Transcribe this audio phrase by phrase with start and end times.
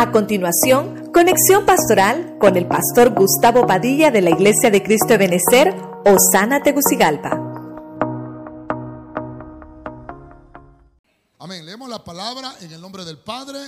[0.00, 5.18] A continuación, conexión pastoral con el pastor Gustavo Padilla de la Iglesia de Cristo de
[5.18, 5.74] Benecer,
[6.06, 7.32] Osana Tegucigalpa.
[11.38, 11.66] Amén.
[11.66, 13.58] Leemos la palabra en el nombre del Padre,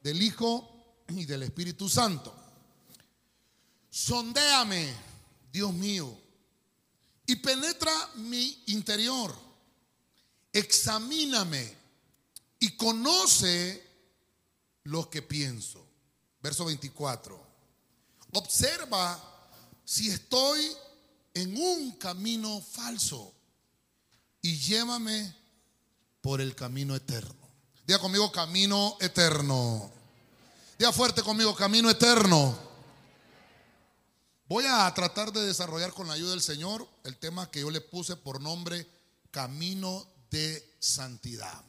[0.00, 0.70] del Hijo
[1.08, 2.32] y del Espíritu Santo.
[3.90, 4.94] Sondéame,
[5.52, 6.16] Dios mío,
[7.26, 9.34] y penetra mi interior.
[10.52, 11.68] Examíname
[12.60, 13.89] y conoce
[14.84, 15.86] lo que pienso.
[16.42, 17.40] Verso 24.
[18.32, 19.20] Observa
[19.84, 20.70] si estoy
[21.34, 23.32] en un camino falso
[24.42, 25.34] y llévame
[26.20, 27.48] por el camino eterno.
[27.86, 29.90] Diga conmigo camino eterno.
[30.78, 32.56] Diga fuerte conmigo camino eterno.
[34.46, 37.80] Voy a tratar de desarrollar con la ayuda del Señor el tema que yo le
[37.80, 38.86] puse por nombre
[39.30, 41.62] camino de santidad.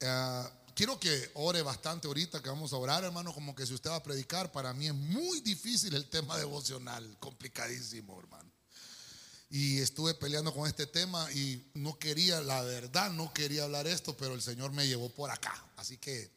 [0.00, 0.42] Eh,
[0.78, 3.96] quiero que ore bastante ahorita que vamos a orar, hermano, como que si usted va
[3.96, 8.48] a predicar, para mí es muy difícil el tema devocional, complicadísimo, hermano.
[9.50, 14.16] Y estuve peleando con este tema y no quería, la verdad, no quería hablar esto,
[14.16, 15.52] pero el Señor me llevó por acá.
[15.74, 16.30] Así que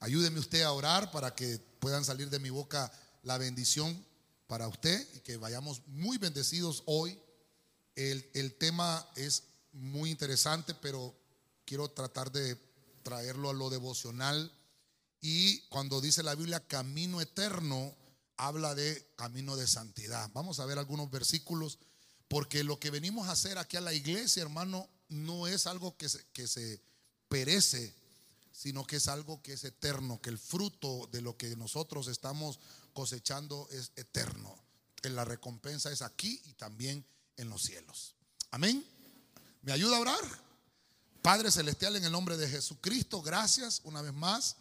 [0.00, 2.92] ayúdeme usted a orar para que puedan salir de mi boca
[3.22, 4.04] la bendición
[4.46, 7.18] para usted y que vayamos muy bendecidos hoy.
[7.94, 11.16] El, el tema es muy interesante, pero
[11.64, 12.58] quiero tratar de
[13.04, 14.50] traerlo a lo devocional.
[15.20, 17.94] Y cuando dice la Biblia camino eterno,
[18.36, 20.28] habla de camino de santidad.
[20.34, 21.78] Vamos a ver algunos versículos,
[22.26, 26.08] porque lo que venimos a hacer aquí a la iglesia, hermano, no es algo que
[26.08, 26.80] se, que se
[27.28, 27.94] perece,
[28.50, 32.58] sino que es algo que es eterno, que el fruto de lo que nosotros estamos
[32.92, 34.58] cosechando es eterno.
[35.02, 37.04] La recompensa es aquí y también
[37.36, 38.14] en los cielos.
[38.50, 38.84] Amén.
[39.62, 40.43] ¿Me ayuda a orar?
[41.24, 44.56] Padre Celestial, en el nombre de Jesucristo, gracias una vez más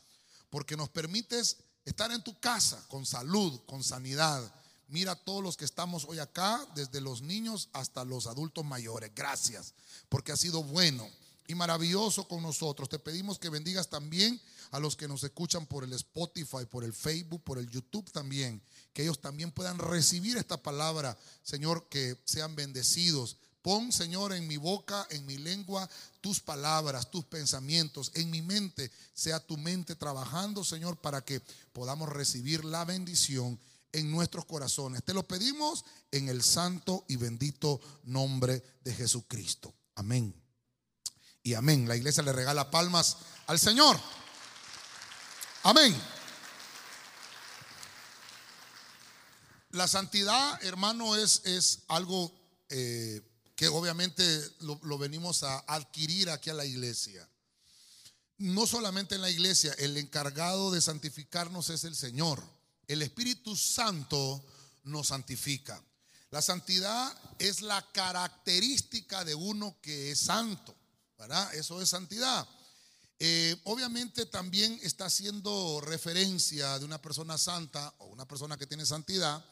[0.50, 4.42] porque nos permites estar en tu casa con salud, con sanidad.
[4.88, 9.12] Mira a todos los que estamos hoy acá, desde los niños hasta los adultos mayores.
[9.14, 9.74] Gracias,
[10.08, 11.06] porque ha sido bueno
[11.48, 12.88] y maravilloso con nosotros.
[12.88, 14.42] Te pedimos que bendigas también
[14.72, 18.64] a los que nos escuchan por el Spotify, por el Facebook, por el YouTube también.
[18.94, 24.58] Que ellos también puedan recibir esta palabra, Señor, que sean bendecidos Pon, Señor, en mi
[24.58, 30.66] boca, en mi lengua, tus palabras, tus pensamientos, en mi mente, sea tu mente trabajando,
[30.66, 31.40] Señor, para que
[31.72, 33.58] podamos recibir la bendición
[33.94, 35.02] en nuestros corazones.
[35.06, 39.74] Te lo pedimos en el santo y bendito nombre de Jesucristo.
[39.96, 40.36] Amén.
[41.42, 41.88] Y amén.
[41.88, 43.16] La iglesia le regala palmas
[43.48, 43.98] al Señor.
[45.64, 45.96] Amén.
[49.72, 52.30] La santidad, hermano, es, es algo
[52.68, 53.22] eh,
[53.56, 54.24] que obviamente
[54.60, 57.28] lo, venimos a adquirir aquí a la iglesia.
[58.38, 62.44] No solamente en la iglesia, el encargado de santificarnos es el Señor.
[62.88, 64.44] El Espíritu Santo
[64.84, 65.82] nos santifica.
[66.32, 70.76] La santidad es la característica de uno que es santo,
[71.18, 71.54] ¿verdad?
[71.54, 72.48] Eso es santidad.
[73.20, 78.86] Eh, obviamente también está haciendo referencia de una persona santa o una persona que tiene
[78.86, 79.46] santidad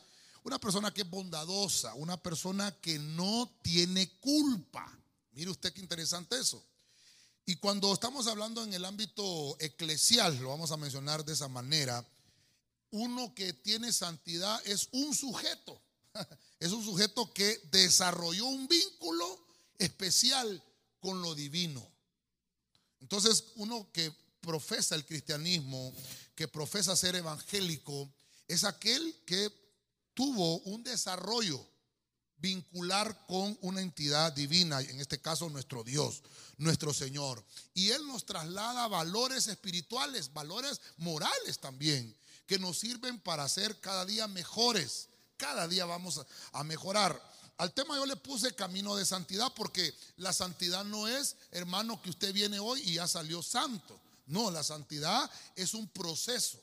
[0.43, 4.91] una persona que es bondadosa, una persona que no tiene culpa.
[5.33, 6.63] Mire usted qué interesante eso.
[7.45, 12.05] Y cuando estamos hablando en el ámbito eclesial, lo vamos a mencionar de esa manera,
[12.91, 15.81] uno que tiene santidad es un sujeto.
[16.59, 19.47] Es un sujeto que desarrolló un vínculo
[19.79, 20.63] especial
[20.99, 21.83] con lo divino.
[22.99, 25.91] Entonces, uno que profesa el cristianismo,
[26.35, 28.07] que profesa ser evangélico,
[28.47, 29.49] es aquel que
[30.13, 31.65] tuvo un desarrollo
[32.37, 36.23] vincular con una entidad divina, en este caso nuestro Dios,
[36.57, 37.43] nuestro Señor.
[37.73, 42.15] Y Él nos traslada valores espirituales, valores morales también,
[42.47, 45.07] que nos sirven para ser cada día mejores.
[45.37, 46.21] Cada día vamos
[46.51, 47.21] a mejorar.
[47.57, 52.09] Al tema yo le puse camino de santidad porque la santidad no es, hermano, que
[52.09, 53.99] usted viene hoy y ya salió santo.
[54.25, 56.59] No, la santidad es un proceso.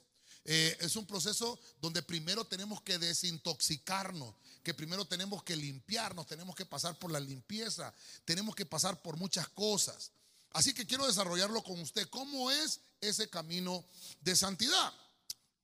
[0.51, 6.57] Eh, es un proceso donde primero tenemos que desintoxicarnos, que primero tenemos que limpiarnos, tenemos
[6.57, 7.93] que pasar por la limpieza,
[8.25, 10.11] tenemos que pasar por muchas cosas.
[10.53, 12.09] Así que quiero desarrollarlo con usted.
[12.09, 13.85] ¿Cómo es ese camino
[14.23, 14.91] de santidad?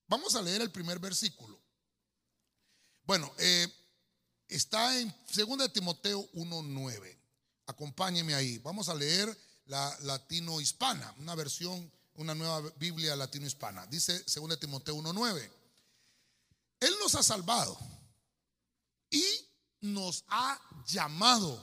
[0.07, 1.59] Vamos a leer el primer versículo.
[3.05, 3.67] Bueno, eh,
[4.49, 7.19] está en 2 Timoteo 1.9.
[7.69, 8.59] Acompáñeme ahí.
[8.59, 9.35] Vamos a leer
[9.65, 13.87] la latino hispana, una versión una nueva Biblia latino-hispana.
[13.87, 15.51] Dice 2 Timoteo 1.9.
[16.81, 17.79] Él nos ha salvado
[19.11, 19.25] y
[19.81, 21.61] nos ha llamado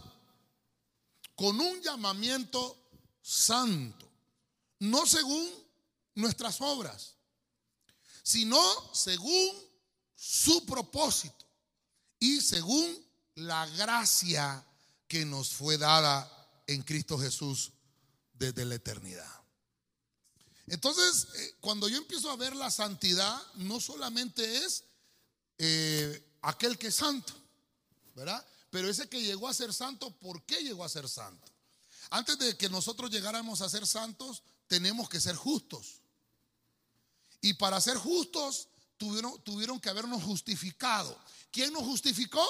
[1.36, 2.78] con un llamamiento
[3.22, 4.10] santo,
[4.80, 5.50] no según
[6.16, 7.16] nuestras obras,
[8.24, 8.60] sino
[8.94, 9.52] según
[10.16, 11.46] su propósito
[12.20, 13.04] y según
[13.36, 14.64] la gracia
[15.08, 16.30] que nos fue dada
[16.68, 17.72] en Cristo Jesús
[18.34, 19.41] desde la eternidad.
[20.68, 24.84] Entonces, eh, cuando yo empiezo a ver la santidad, no solamente es
[25.58, 27.34] eh, aquel que es santo,
[28.16, 28.46] ¿verdad?
[28.70, 31.52] Pero ese que llegó a ser santo, ¿por qué llegó a ser santo?
[32.10, 36.02] Antes de que nosotros llegáramos a ser santos, tenemos que ser justos.
[37.42, 38.68] Y para ser justos,
[38.98, 41.18] tuvieron, tuvieron que habernos justificado.
[41.52, 42.46] ¿Quién nos justificó?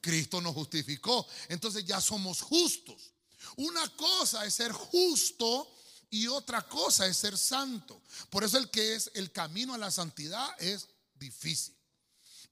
[0.00, 1.26] Cristo nos justificó.
[1.48, 3.12] Entonces ya somos justos.
[3.56, 5.70] Una cosa es ser justo
[6.10, 8.02] y otra cosa es ser santo.
[8.28, 11.74] Por eso el que es el camino a la santidad es difícil.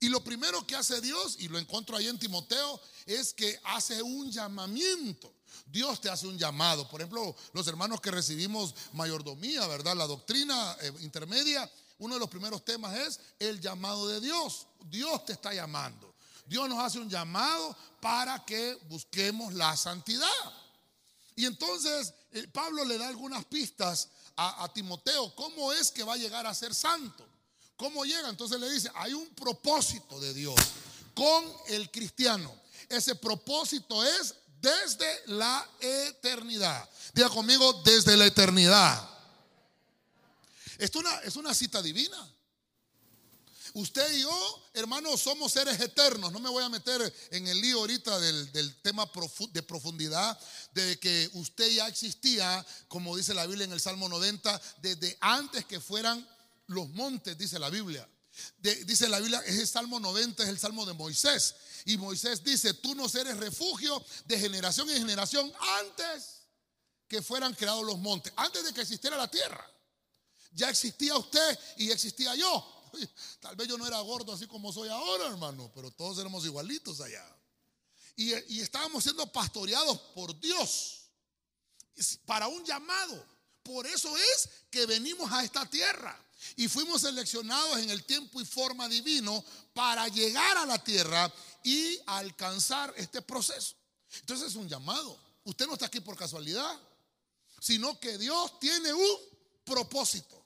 [0.01, 4.01] Y lo primero que hace Dios, y lo encuentro ahí en Timoteo, es que hace
[4.01, 5.35] un llamamiento.
[5.67, 6.89] Dios te hace un llamado.
[6.89, 9.97] Por ejemplo, los hermanos que recibimos mayordomía, ¿verdad?
[9.97, 11.69] La doctrina eh, intermedia,
[11.99, 14.69] uno de los primeros temas es el llamado de Dios.
[14.85, 16.15] Dios te está llamando.
[16.47, 20.29] Dios nos hace un llamado para que busquemos la santidad.
[21.39, 26.17] Y entonces eh, Pablo le da algunas pistas a, Timoteo, cómo es que va a
[26.17, 27.25] llegar a ser santo.
[27.77, 28.29] ¿Cómo llega?
[28.29, 30.57] Entonces le dice, hay un propósito de Dios
[31.15, 32.53] con el cristiano.
[32.89, 36.89] Ese propósito es desde la eternidad.
[37.15, 39.09] Diga conmigo, desde la eternidad.
[40.77, 42.19] Es una cita divina.
[43.79, 46.33] Usted y yo, hermanos, somos seres eternos.
[46.33, 49.09] No me voy a meter en el lío ahorita del, del, tema
[49.53, 50.37] de profundidad,
[50.73, 55.65] de que usted ya existía, como dice la Biblia en el Salmo 90, desde antes
[55.65, 56.29] que fueran
[56.67, 58.09] los montes, dice la Biblia.
[58.59, 61.55] dice la Biblia, es el Salmo 90, es el Salmo de Moisés.
[61.85, 66.41] Y Moisés dice, tú no eres refugio de generación en generación antes
[67.07, 69.65] que fueran creados los montes, antes de que existiera la tierra.
[70.51, 72.75] Ya existía usted y existía yo.
[73.41, 77.01] Tal vez yo no era gordo así como soy ahora, hermano, pero todos éramos igualitos
[77.01, 77.25] allá.
[78.17, 80.99] Y, y estábamos siendo pastoreados por Dios
[82.27, 83.25] para un llamado.
[83.63, 86.19] Por eso es que venimos a esta tierra.
[86.57, 89.45] Y fuimos seleccionados en el tiempo y forma divino
[89.75, 91.33] para llegar a la tierra
[91.65, 93.75] y alcanzar este proceso.
[94.21, 95.19] Entonces es un llamado.
[95.45, 96.81] Usted no está aquí por casualidad,
[97.61, 99.17] sino que Dios tiene un
[99.65, 100.38] propósito.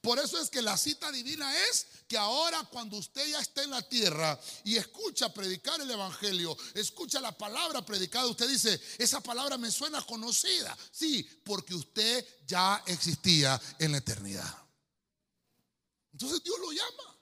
[0.00, 3.70] Por eso es que la cita divina es que ahora cuando usted ya esté en
[3.70, 9.58] la tierra y escucha predicar el Evangelio, escucha la palabra predicada, usted dice, esa palabra
[9.58, 10.76] me suena conocida.
[10.92, 14.68] Sí, porque usted ya existía en la eternidad.
[16.12, 17.18] Entonces Dios lo llama.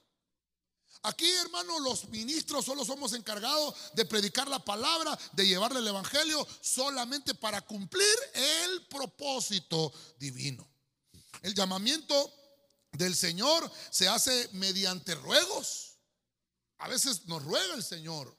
[1.03, 6.45] Aquí, hermano, los ministros solo somos encargados de predicar la palabra, de llevarle el Evangelio,
[6.61, 10.67] solamente para cumplir el propósito divino.
[11.43, 12.33] El llamamiento
[12.97, 15.97] del Señor se hace mediante ruegos.
[16.79, 18.35] A veces nos ruega el Señor.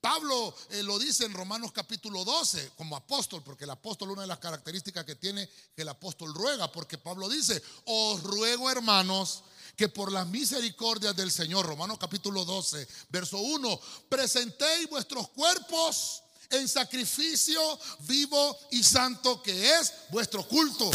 [0.00, 4.28] Pablo eh, lo dice en Romanos capítulo 12 como apóstol, porque el apóstol una de
[4.28, 9.42] las características que tiene que el apóstol ruega, porque Pablo dice, os ruego hermanos
[9.76, 16.68] que por las misericordias del Señor, Romanos capítulo 12, verso 1, presentéis vuestros cuerpos en
[16.68, 17.60] sacrificio
[18.00, 20.90] vivo y santo que es vuestro culto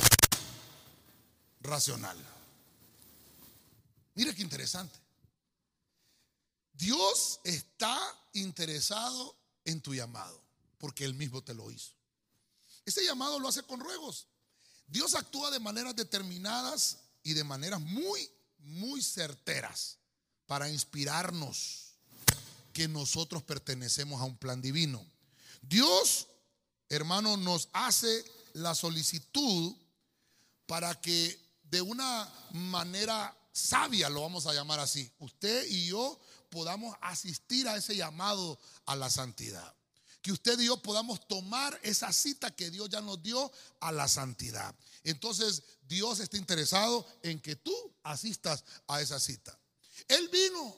[1.61, 2.32] racional.
[4.15, 4.99] Mire qué interesante.
[6.73, 7.99] Dios está
[8.33, 10.41] interesado en tu llamado,
[10.77, 11.93] porque Él mismo te lo hizo.
[12.85, 14.27] Ese llamado lo hace con ruegos.
[14.87, 18.29] Dios actúa de maneras determinadas y de maneras muy,
[18.59, 19.97] muy certeras
[20.45, 21.93] para inspirarnos
[22.73, 25.05] que nosotros pertenecemos a un plan divino.
[25.61, 26.27] Dios,
[26.89, 29.75] hermano, nos hace la solicitud
[30.65, 36.19] para que de una manera sabia, lo vamos a llamar así, usted y yo
[36.49, 39.73] podamos asistir a ese llamado a la santidad.
[40.21, 44.07] Que usted y yo podamos tomar esa cita que Dios ya nos dio a la
[44.07, 44.73] santidad.
[45.03, 49.57] Entonces Dios está interesado en que tú asistas a esa cita.
[50.07, 50.75] Él vino,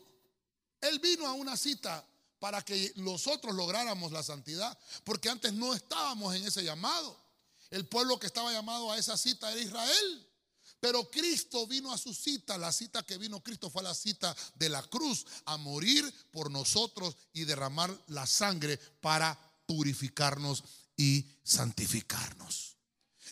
[0.82, 2.06] Él vino a una cita
[2.40, 7.16] para que nosotros lográramos la santidad, porque antes no estábamos en ese llamado.
[7.70, 10.28] El pueblo que estaba llamado a esa cita era Israel.
[10.80, 14.70] Pero Cristo vino a su cita, la cita que vino Cristo fue la cita de
[14.70, 20.64] la cruz, a morir por nosotros y derramar la sangre para purificarnos
[20.98, 22.78] y santificarnos.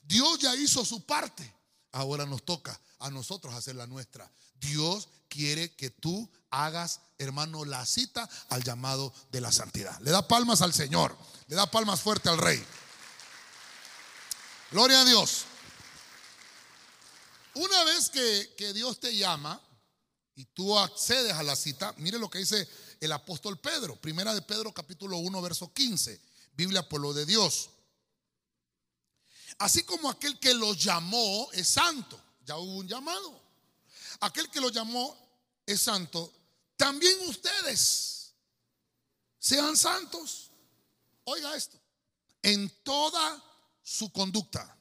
[0.04, 1.54] Dios ya hizo su parte,
[1.92, 4.32] ahora nos toca a nosotros hacer la nuestra.
[4.56, 10.00] Dios quiere que tú hagas, hermano, la cita al llamado de la santidad.
[10.02, 12.64] Le da palmas al Señor, le da palmas fuerte al Rey.
[14.72, 15.46] Gloria a Dios.
[17.56, 19.62] Una vez que, Dios te llama,
[20.36, 22.68] y tú accedes a la cita, mire lo que dice
[23.00, 26.20] el apóstol Pedro, primera de Pedro capítulo 1 verso 15,
[26.54, 27.70] Biblia pueblo de Dios.
[29.60, 33.40] Así como aquel que lo llamó es santo, ya hubo un llamado.
[34.22, 35.16] Aquel que lo llamó
[35.66, 36.34] es santo,
[36.76, 38.34] también ustedes
[39.38, 40.50] sean santos.
[41.26, 41.80] Oiga esto,
[42.42, 43.44] en toda
[43.84, 44.76] su conducta.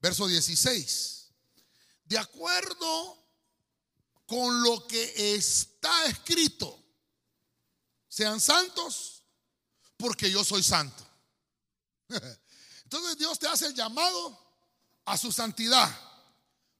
[0.00, 1.21] Verso 16.
[2.12, 3.26] De acuerdo
[4.26, 6.78] con lo que está escrito,
[8.06, 9.22] sean santos
[9.96, 11.02] porque yo soy santo.
[12.84, 14.38] Entonces Dios te hace el llamado
[15.06, 15.88] a su santidad,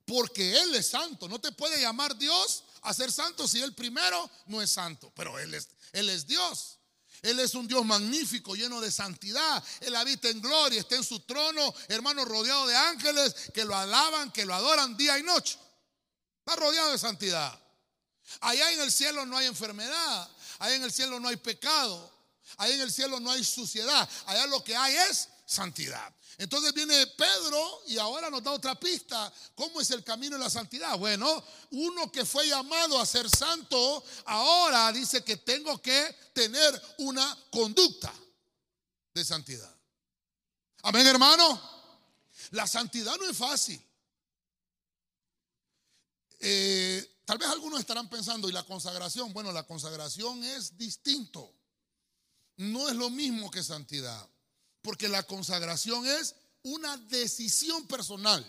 [0.04, 1.26] porque Él es santo.
[1.30, 5.38] No te puede llamar Dios a ser santo si Él primero no es santo, pero
[5.38, 6.78] Él es, Él es Dios.
[7.22, 9.62] Él es un Dios magnífico, lleno de santidad.
[9.80, 14.32] Él habita en gloria, está en su trono, hermano, rodeado de ángeles que lo alaban,
[14.32, 15.56] que lo adoran día y noche.
[16.40, 17.58] Está rodeado de santidad.
[18.40, 22.10] Allá en el cielo no hay enfermedad, allá en el cielo no hay pecado,
[22.56, 26.14] allá en el cielo no hay suciedad, allá lo que hay es santidad.
[26.38, 29.32] Entonces viene Pedro y ahora nos da otra pista.
[29.54, 30.98] ¿Cómo es el camino de la santidad?
[30.98, 37.38] Bueno, uno que fue llamado a ser santo, ahora dice que tengo que tener una
[37.50, 38.12] conducta
[39.14, 39.74] de santidad.
[40.82, 41.60] Amén, hermano.
[42.50, 43.80] La santidad no es fácil.
[46.40, 49.32] Eh, tal vez algunos estarán pensando, ¿y la consagración?
[49.32, 51.54] Bueno, la consagración es distinto.
[52.56, 54.28] No es lo mismo que santidad.
[54.82, 58.44] Porque la consagración es una decisión personal.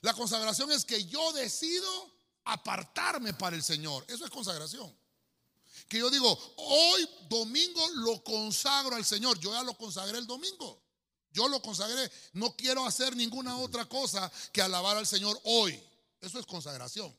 [0.00, 2.12] La consagración es que yo decido
[2.44, 4.04] apartarme para el Señor.
[4.08, 4.92] Eso es consagración.
[5.88, 9.38] Que yo digo, hoy domingo lo consagro al Señor.
[9.38, 10.82] Yo ya lo consagré el domingo.
[11.30, 12.10] Yo lo consagré.
[12.32, 15.82] No quiero hacer ninguna otra cosa que alabar al Señor hoy.
[16.20, 17.16] Eso es consagración.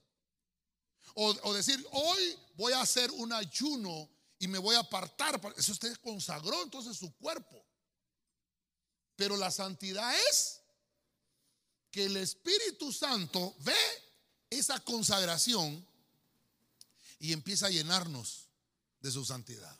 [1.15, 4.09] O, decir, hoy voy a hacer un ayuno
[4.39, 5.39] y me voy a apartar.
[5.57, 7.63] Eso usted consagró entonces su cuerpo.
[9.15, 10.61] Pero la santidad es
[11.91, 13.75] que el Espíritu Santo ve
[14.49, 15.85] esa consagración
[17.19, 18.47] y empieza a llenarnos
[18.99, 19.77] de su santidad.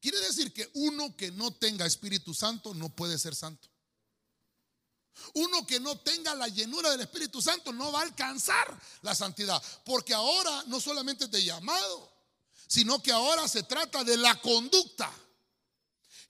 [0.00, 3.68] Quiere decir que uno que no tenga Espíritu Santo no puede ser santo.
[5.34, 9.62] Uno que no tenga la llenura del Espíritu Santo no va a alcanzar la santidad.
[9.84, 12.12] Porque ahora no solamente es de llamado,
[12.66, 15.10] sino que ahora se trata de la conducta.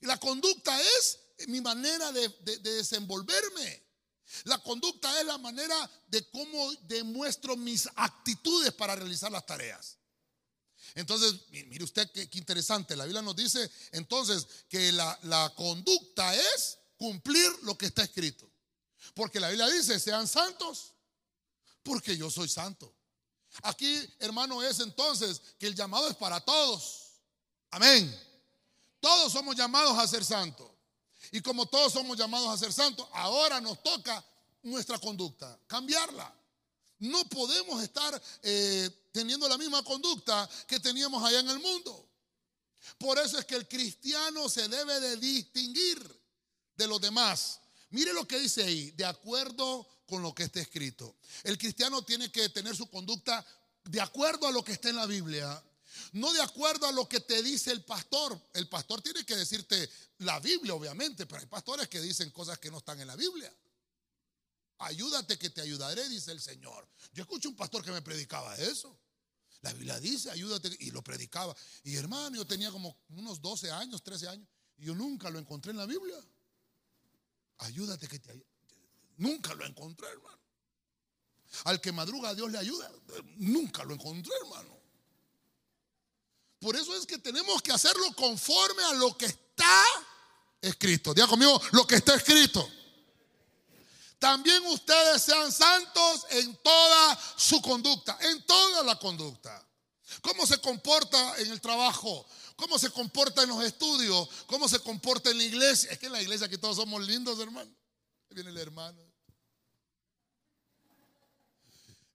[0.01, 3.83] Y la conducta es mi manera de, desenvolverme.
[4.45, 9.97] La conducta es la manera de cómo demuestro mis actitudes para realizar las tareas.
[10.95, 12.95] Entonces, mire usted qué, interesante.
[12.95, 18.51] La Biblia nos dice entonces que la, la conducta es cumplir lo que está escrito.
[19.13, 20.93] Porque la Biblia dice, sean santos,
[21.83, 22.95] porque yo soy santo.
[23.63, 27.21] Aquí, hermano, es entonces que el llamado es para todos.
[27.71, 28.13] Amén.
[28.99, 30.74] Todos somos llamados a ser santos.
[31.35, 34.23] Y como todos somos llamados a ser santos, ahora nos toca
[34.63, 36.33] nuestra conducta, cambiarla.
[36.99, 42.07] No podemos estar eh, teniendo la misma conducta que teníamos allá en el mundo.
[42.97, 45.99] Por eso es que el cristiano se debe de distinguir
[46.77, 47.59] de los demás.
[47.89, 51.17] Mire lo que dice ahí, de acuerdo con lo que está escrito.
[51.43, 53.45] El cristiano tiene que tener su conducta
[53.83, 55.61] de acuerdo a lo que está en la Biblia
[56.15, 58.39] no de acuerdo a lo que te dice el pastor.
[58.53, 62.71] El pastor tiene que decirte la Biblia, obviamente, pero hay pastores que dicen cosas que
[62.71, 63.53] no están en la Biblia.
[64.77, 66.87] Ayúdate que te ayudaré, dice el Señor.
[67.11, 68.97] Yo escucho un pastor que me predicaba eso.
[69.59, 71.53] La Biblia dice, ayúdate, y lo predicaba.
[71.83, 75.71] Y hermano, yo tenía como unos 12 años, 13 años, y yo nunca lo encontré
[75.71, 76.17] en la Biblia.
[77.57, 78.47] Ayúdate que te ayude.
[79.17, 80.39] Nunca lo encontré, hermano.
[81.65, 82.89] Al que madruga Dios le ayuda.
[83.35, 84.74] Nunca lo encontré, hermano.
[86.65, 89.83] Por eso es que tenemos que hacerlo conforme a lo que está
[90.59, 91.13] escrito.
[91.13, 92.67] Diga conmigo, lo que está escrito.
[94.17, 99.63] También ustedes sean santos en toda su conducta, en toda la conducta.
[100.23, 102.25] ¿Cómo se comporta en el trabajo?
[102.55, 104.27] ¿Cómo se comporta en los estudios?
[104.47, 105.91] ¿Cómo se comporta en la iglesia?
[105.91, 107.69] Es que en la iglesia aquí todos somos lindos, hermano.
[108.27, 109.03] Ahí viene el hermano.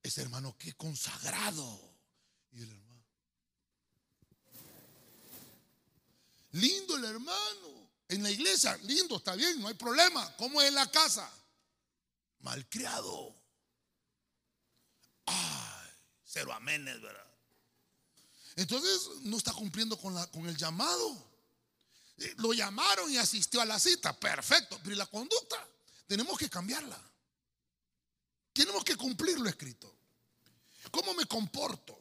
[0.03, 1.95] Ese hermano, qué consagrado.
[2.51, 2.80] Y el
[6.53, 7.91] Lindo el hermano.
[8.09, 10.37] En la iglesia, lindo, está bien, no hay problema.
[10.37, 11.31] ¿Cómo es en la casa?
[12.41, 13.35] Malcriado.
[15.27, 15.91] Ay,
[16.25, 17.27] cero aménes, ¿verdad?
[18.57, 21.31] Entonces no está cumpliendo con, la, con el llamado.
[22.19, 25.65] Eh, lo llamaron y asistió a la cita, perfecto, pero la conducta?
[26.09, 27.01] Tenemos que cambiarla.
[28.53, 29.95] Tenemos que cumplir lo escrito.
[30.91, 32.00] ¿Cómo me comporto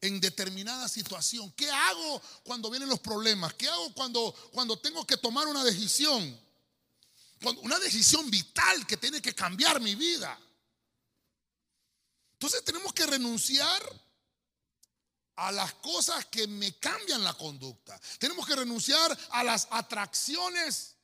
[0.00, 1.52] en determinada situación?
[1.52, 3.54] ¿Qué hago cuando vienen los problemas?
[3.54, 6.40] ¿Qué hago cuando, cuando tengo que tomar una decisión?
[7.62, 10.38] Una decisión vital que tiene que cambiar mi vida.
[12.32, 13.82] Entonces tenemos que renunciar
[15.36, 18.00] a las cosas que me cambian la conducta.
[18.18, 20.96] Tenemos que renunciar a las atracciones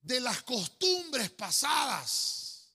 [0.00, 2.72] de las costumbres pasadas.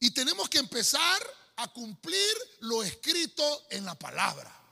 [0.00, 1.22] Y tenemos que empezar
[1.56, 4.63] a cumplir lo escrito en la palabra.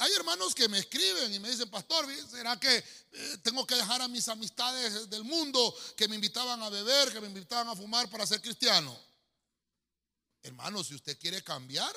[0.00, 4.00] Hay hermanos que me escriben y me dicen, pastor, ¿será que eh, tengo que dejar
[4.00, 8.08] a mis amistades del mundo que me invitaban a beber, que me invitaban a fumar
[8.08, 8.96] para ser cristiano?
[10.40, 11.92] Hermano, si usted quiere cambiar,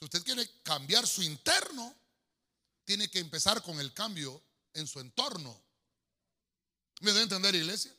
[0.00, 1.94] si usted quiere cambiar su interno,
[2.84, 4.42] tiene que empezar con el cambio
[4.74, 5.62] en su entorno.
[7.02, 7.94] ¿Me debe entender, iglesia?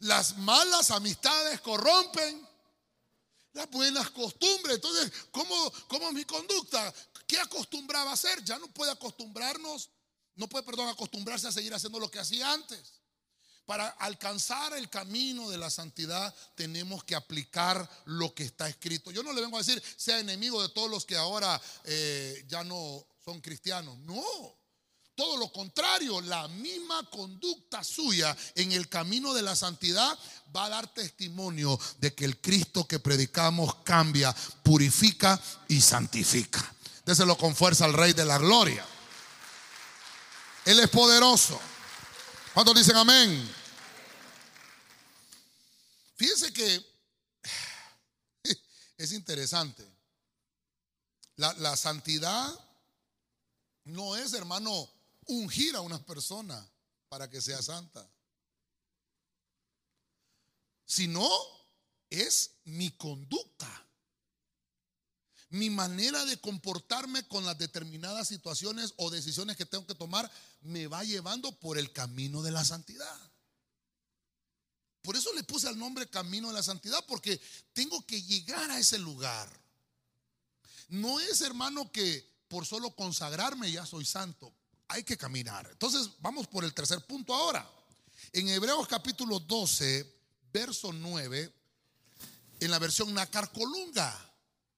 [0.00, 2.46] Las malas amistades corrompen
[3.54, 4.76] las buenas costumbres.
[4.76, 6.92] Entonces, ¿cómo, cómo es mi conducta?
[7.32, 8.44] ¿Qué acostumbraba hacer?
[8.44, 9.88] Ya no puede acostumbrarnos,
[10.34, 13.00] no puede, perdón, acostumbrarse a seguir haciendo lo que hacía antes.
[13.64, 19.10] Para alcanzar el camino de la santidad tenemos que aplicar lo que está escrito.
[19.10, 22.64] Yo no le vengo a decir sea enemigo de todos los que ahora eh, ya
[22.64, 23.96] no son cristianos.
[24.00, 24.22] No.
[25.14, 30.18] Todo lo contrario, la misma conducta suya en el camino de la santidad
[30.54, 36.76] va a dar testimonio de que el Cristo que predicamos cambia, purifica y santifica.
[37.04, 38.86] Déselo con fuerza al Rey de la Gloria.
[40.64, 41.60] Él es poderoso.
[42.54, 43.52] ¿Cuántos dicen amén?
[46.16, 46.84] Fíjense que
[48.96, 49.84] es interesante.
[51.36, 52.52] La, la, santidad
[53.84, 54.88] no es, hermano,
[55.26, 56.64] ungir a una persona
[57.08, 58.06] para que sea santa,
[60.84, 61.28] sino
[62.10, 63.86] es mi conducta
[65.52, 70.30] mi manera de comportarme con las determinadas situaciones o decisiones que tengo que tomar
[70.62, 73.30] me va llevando por el camino de la santidad.
[75.02, 77.38] Por eso le puse al nombre camino de la santidad, porque
[77.74, 79.46] tengo que llegar a ese lugar.
[80.88, 84.54] No es, hermano, que por solo consagrarme ya soy santo.
[84.88, 85.68] Hay que caminar.
[85.70, 87.70] Entonces, vamos por el tercer punto ahora.
[88.32, 91.52] En Hebreos capítulo 12, verso 9,
[92.60, 94.31] en la versión Nacar Colunga.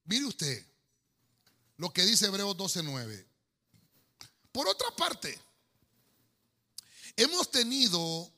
[0.05, 0.65] Mire usted
[1.77, 3.25] lo que dice Hebreos 12:9.
[4.51, 5.37] Por otra parte,
[7.15, 8.31] hemos tenido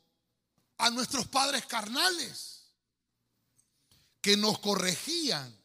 [0.77, 2.63] a nuestros padres carnales
[4.21, 5.56] que nos corregían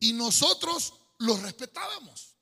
[0.00, 2.34] y nosotros los respetábamos.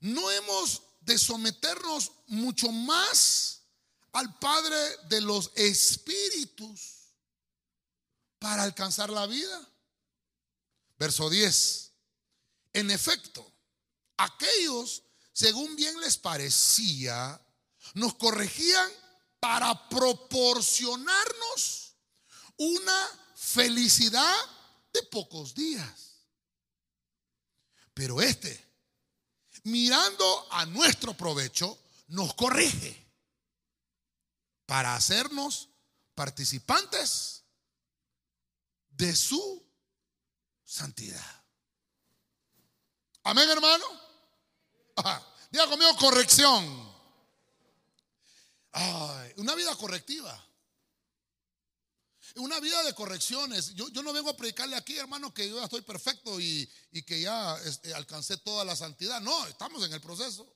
[0.00, 3.62] No hemos de someternos mucho más
[4.12, 4.76] al Padre
[5.08, 7.12] de los Espíritus
[8.38, 9.68] para alcanzar la vida.
[10.98, 11.94] Verso 10.
[12.72, 13.54] En efecto,
[14.16, 17.40] aquellos, según bien les parecía,
[17.94, 18.90] nos corregían
[19.40, 21.94] para proporcionarnos
[22.56, 24.36] una felicidad
[24.92, 26.26] de pocos días.
[27.94, 28.62] Pero este,
[29.64, 33.06] mirando a nuestro provecho, nos corrige
[34.66, 35.70] para hacernos
[36.14, 37.44] participantes
[38.90, 39.67] de su
[40.68, 41.44] santidad.
[43.24, 43.84] Amén, hermano.
[45.50, 46.94] Diga conmigo corrección.
[49.36, 50.44] una vida correctiva.
[52.36, 53.74] Una vida de correcciones.
[53.74, 57.22] Yo, no vengo a predicarle aquí, hermano, que yo ya estoy perfecto y, y que
[57.22, 59.20] ya este, alcancé toda la santidad.
[59.22, 60.54] No, estamos en el proceso.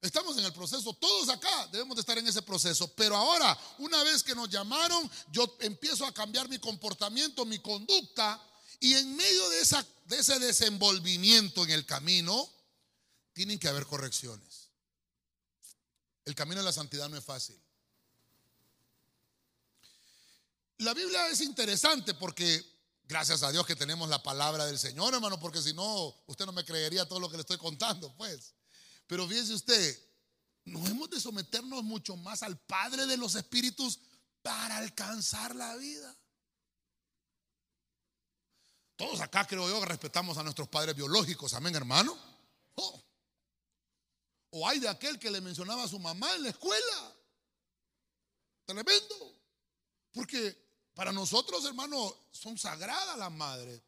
[0.00, 2.92] Estamos en el proceso, todos acá debemos de estar en ese proceso.
[2.94, 8.42] Pero ahora, una vez que nos llamaron, yo empiezo a cambiar mi comportamiento, mi conducta
[8.82, 12.52] y en medio de, ese desenvolvimiento en el camino,
[13.32, 14.70] tienen que haber correcciones.
[16.24, 17.56] El camino de la santidad no es fácil.
[20.78, 22.60] La Biblia es interesante porque,
[23.04, 26.52] gracias a Dios que tenemos la palabra del Señor, hermano, porque si no, usted no
[26.52, 28.52] me creería todo lo que le estoy contando, pues.
[29.06, 30.08] Pero fíjese usted,
[30.64, 34.00] no hemos de someternos mucho más al Padre de los Espíritus
[34.42, 36.16] para alcanzar la vida.
[38.96, 42.16] Todos acá creo yo que respetamos a nuestros padres biológicos, amén hermano.
[42.74, 43.02] Oh.
[44.50, 47.16] O hay de aquel que le mencionaba a su mamá en la escuela.
[48.66, 49.40] Tremendo.
[50.12, 50.56] Porque
[50.94, 53.80] para nosotros, hermano, son sagradas las madres.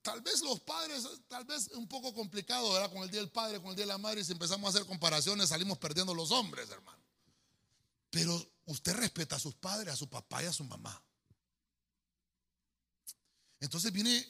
[0.00, 2.92] Tal vez los padres, tal vez un poco complicado, ¿verdad?
[2.92, 4.70] Con el día del padre, con el día de la madre, y si empezamos a
[4.70, 7.02] hacer comparaciones, salimos perdiendo los hombres, hermano.
[8.10, 11.02] Pero usted respeta a sus padres, a su papá y a su mamá.
[13.60, 14.26] Entonces viene,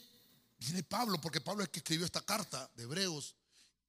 [0.59, 3.35] viene Pablo, porque Pablo es que escribió esta carta de Hebreos,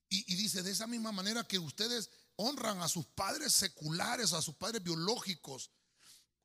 [0.10, 4.41] y, y dice, de esa misma manera que ustedes honran a sus padres seculares, a
[4.41, 5.69] sus padres biológicos,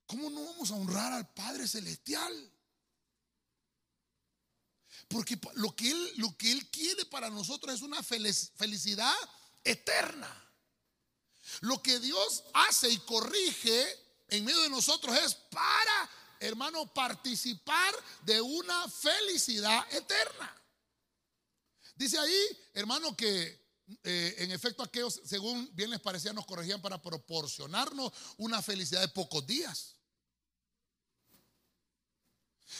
[0.06, 2.52] ¿cómo no vamos a honrar al Padre Celestial?
[5.08, 9.14] Porque lo que Él, lo que él quiere para nosotros es una felicidad
[9.64, 10.28] eterna.
[11.60, 13.86] Lo que Dios hace y corrige
[14.28, 16.10] en medio de nosotros es para,
[16.42, 20.62] hermano, participar de una felicidad eterna.
[21.94, 23.62] Dice ahí, hermano, que
[24.02, 29.08] eh, en efecto aquellos, según bien les parecía, nos corregían para proporcionarnos una felicidad de
[29.08, 29.96] pocos días.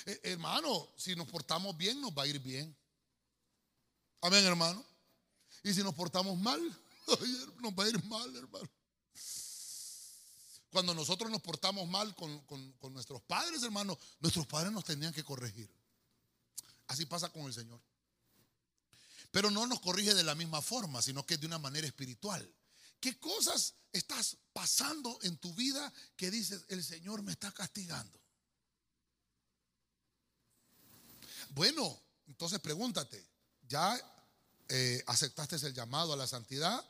[0.06, 2.76] Eh, hermano, si nos portamos bien, nos va a ir bien.
[4.20, 4.84] Amén, hermano.
[5.62, 6.60] Y si nos portamos mal,
[7.60, 8.68] nos va a ir mal, hermano.
[10.72, 15.22] Cuando nosotros nos portamos mal con, con nuestros padres, hermano, nuestros padres nos tenían que
[15.22, 15.70] corregir.
[16.86, 17.78] Así pasa con el Señor.
[19.30, 22.50] Pero no nos corrige de la misma forma, sino que de una manera espiritual.
[22.98, 28.18] ¿Qué cosas estás pasando en tu vida que dices, el Señor me está castigando?
[31.50, 33.22] Bueno, entonces pregúntate,
[33.68, 34.00] ¿ya
[34.70, 36.82] eh, aceptaste el llamado a la santidad?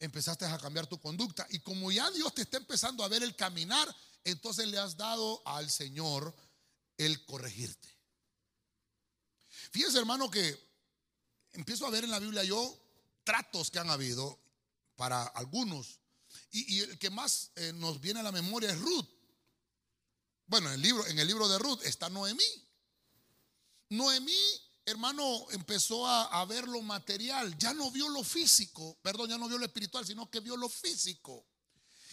[0.00, 3.34] Empezaste a cambiar tu conducta y como ya Dios te está empezando a ver el
[3.34, 6.34] caminar, entonces le has dado al Señor
[6.96, 7.88] el corregirte.
[9.70, 10.58] Fíjese hermano que
[11.52, 12.78] empiezo a ver en la Biblia yo
[13.24, 14.38] tratos que han habido
[14.96, 16.00] para algunos.
[16.50, 19.06] Y, el que más eh, nos viene a la memoria es Ruth.
[20.46, 22.68] Bueno, en el, libro, en el libro de Ruth está Noemí.
[23.90, 24.38] Noemí,
[24.88, 27.56] hermano, empezó a, ver lo material.
[27.58, 30.68] Ya no vio lo físico, perdón, ya no vio lo espiritual, sino que vio lo
[30.68, 31.44] físico.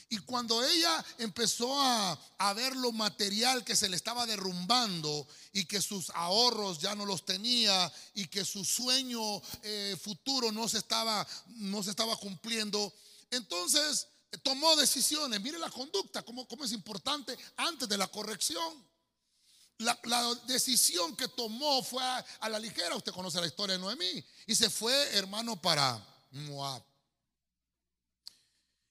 [0.10, 5.82] Y cuando ella empezó a, ver lo material que se le estaba derrumbando y que
[5.82, 9.20] sus ahorros ya no los tenía y que su sueño
[9.64, 12.94] eh, futuro no se, estaba, no se estaba cumpliendo,
[13.32, 15.42] entonces eh, tomó decisiones.
[15.42, 18.86] Mire la conducta, cómo, cómo es importante antes de la corrección.
[19.80, 20.00] La,
[20.48, 22.96] decisión que tomó fue a, a, la ligera.
[22.96, 24.24] Usted conoce la historia de Noemí.
[24.48, 26.84] Y se fue, hermano, para Moab.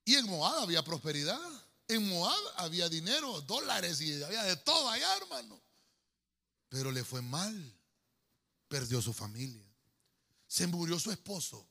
[0.05, 1.41] Y en Moab había prosperidad.
[1.89, 5.61] En Moab había dinero, dólares y había de todo allá, hermano.
[6.69, 7.79] Pero le fue mal.
[8.69, 9.65] Perdió su familia.
[10.47, 11.67] Se murió su esposo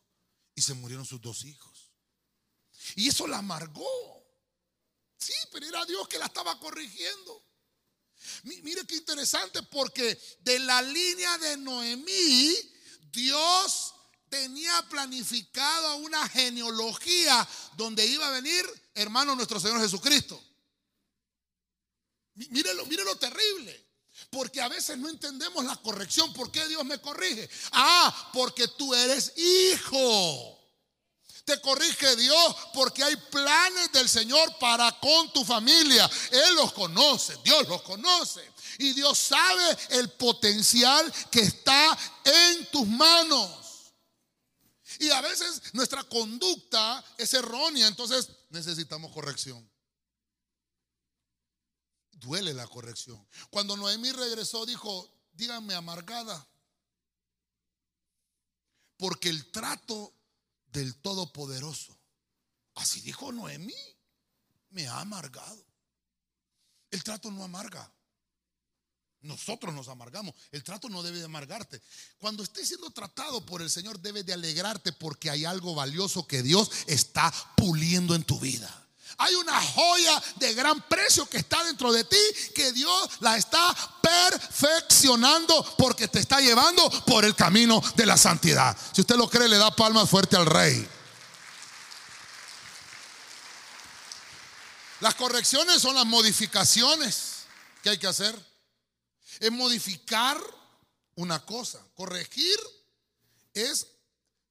[0.56, 1.92] y se murieron sus dos hijos.
[2.96, 4.24] Y eso la amargó.
[5.18, 7.44] Sí, pero era Dios que la estaba corrigiendo.
[8.44, 12.56] Mire qué interesante porque de la línea de Noemí,
[13.12, 13.94] Dios
[14.30, 20.44] tenía planificado una genealogía donde iba a venir, hermano, nuestro Señor Jesucristo.
[22.36, 23.84] Mírelo, lo terrible.
[24.30, 26.34] Porque a veces no entendemos la corrección.
[26.34, 27.48] ¿Por qué Dios me corrige?
[27.72, 30.53] Ah, porque tú eres hijo.
[31.46, 36.10] Te corrige Dios porque hay planes del Señor para con tu familia.
[36.32, 38.50] Él los conoce, Dios los conoce.
[38.80, 43.94] Y Dios sabe el potencial que está en tus manos.
[45.00, 49.70] Y a veces nuestra conducta es errónea, entonces necesitamos corrección.
[52.12, 53.28] Duele la corrección.
[53.50, 56.48] Cuando Noemí regresó, dijo, díganme amargada,
[58.98, 60.14] porque el trato
[60.74, 61.98] del Todopoderoso,
[62.76, 63.74] así dijo Noemí,
[64.72, 65.64] me ha amargado.
[66.92, 67.92] El trato no amarga.
[69.22, 70.36] Nosotros nos amargamos.
[70.52, 71.82] El trato no debe de amargarte.
[72.18, 76.44] Cuando estés siendo tratado por el Señor, debe de alegrarte porque hay algo valioso que
[76.44, 78.83] Dios está puliendo en tu vida.
[79.18, 82.18] Hay una joya de gran precio que está dentro de ti
[82.56, 88.76] que Dios la está perfeccionando porque te está llevando por el camino de la santidad.
[88.94, 90.88] Si usted lo cree, le da palmas fuerte al rey.
[95.00, 97.44] Las correcciones son las modificaciones
[97.82, 98.54] que hay que hacer
[99.40, 100.40] es modificar
[101.16, 101.86] una cosa.
[101.96, 102.58] Corregir
[103.54, 103.88] es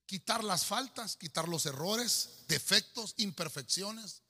[0.07, 4.21] quitar las faltas, quitar los errores, defectos, imperfecciones.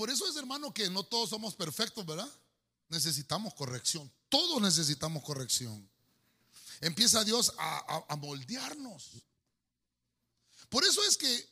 [0.00, 2.26] Por eso es, hermano, que no todos somos perfectos, ¿verdad?
[2.88, 4.10] Necesitamos corrección.
[4.30, 5.86] Todos necesitamos corrección.
[6.80, 9.10] Empieza Dios a, moldearnos.
[10.70, 11.46] Por eso es que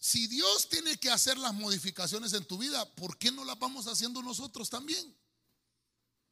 [0.00, 3.86] si Dios tiene que hacer las modificaciones en tu vida, ¿por qué no las vamos
[3.86, 5.14] haciendo nosotros también?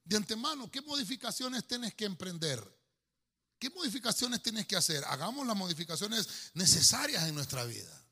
[0.05, 2.59] de antemano, ¿qué modificaciones tienes que emprender?
[3.59, 5.05] ¿Qué modificaciones tienes que hacer?
[5.05, 8.03] Hagamos las modificaciones necesarias en nuestra vida.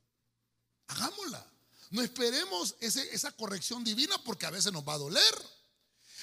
[0.89, 1.58] Hagámosla.
[1.91, 5.59] No esperemos esa corrección divina porque a veces nos va a doler.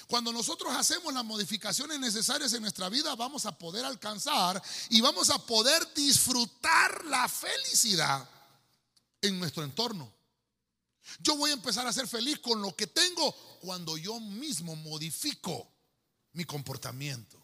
[0.08, 5.30] Cuando nosotros hacemos las modificaciones necesarias en nuestra vida, vamos a poder alcanzar y vamos
[5.32, 8.30] a poder disfrutar la felicidad
[9.22, 10.14] en nuestro entorno.
[11.20, 15.72] Yo voy a empezar a ser feliz con lo que tengo cuando yo mismo modifico
[16.34, 17.42] mi comportamiento.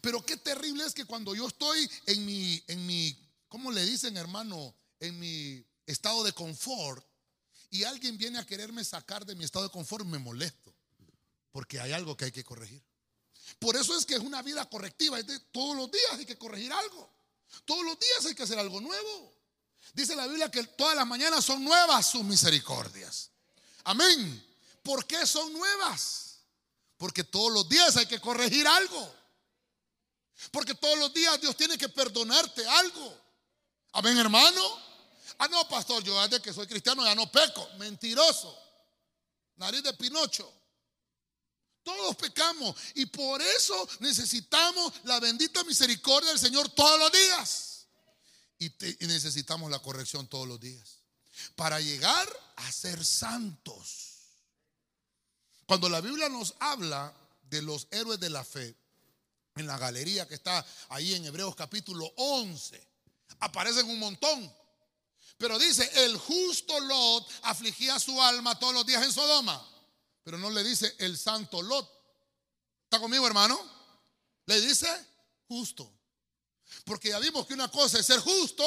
[0.00, 3.16] Pero qué terrible es que cuando yo estoy en mi, en mi,
[3.48, 4.74] ¿cómo le dicen hermano?
[4.98, 7.04] En mi estado de confort
[7.70, 10.74] y alguien viene a quererme sacar de mi estado de confort, me molesto.
[11.52, 12.82] Porque hay algo que hay que corregir.
[13.58, 15.18] Por eso es que es una vida correctiva.
[15.52, 17.10] todos los días hay que corregir algo.
[17.64, 19.34] Todos los días hay que hacer algo nuevo.
[19.92, 23.30] Dice la Biblia que todas las mañanas son nuevas sus misericordias.
[23.84, 24.46] Amén.
[24.82, 26.38] ¿Por qué son nuevas?
[26.96, 29.14] Porque todos los días hay que corregir algo.
[30.50, 33.16] Porque todos los días Dios tiene que perdonarte algo.
[33.92, 34.89] Amén, hermano.
[35.42, 37.66] Ah, no, pastor, yo desde que soy cristiano ya no peco.
[37.78, 38.54] Mentiroso.
[39.56, 40.52] Nariz de Pinocho.
[41.82, 47.86] Todos pecamos y por eso necesitamos la bendita misericordia del Señor todos los días.
[48.58, 48.66] Y,
[49.02, 50.98] y, necesitamos la corrección todos los días.
[51.56, 54.18] Para llegar a ser santos.
[55.64, 58.76] Cuando la Biblia nos habla de los héroes de la fe,
[59.56, 62.78] en la galería que está ahí en Hebreos capítulo 11,
[63.38, 64.59] aparecen un montón.
[65.40, 69.66] Pero dice, el justo Lot afligía su alma todos los días en Sodoma.
[70.22, 71.90] Pero no le dice el santo Lot.
[72.84, 73.58] ¿Está conmigo, hermano?
[74.44, 74.86] Le dice
[75.48, 75.90] justo.
[76.84, 78.62] Porque ya vimos que una cosa es ser justo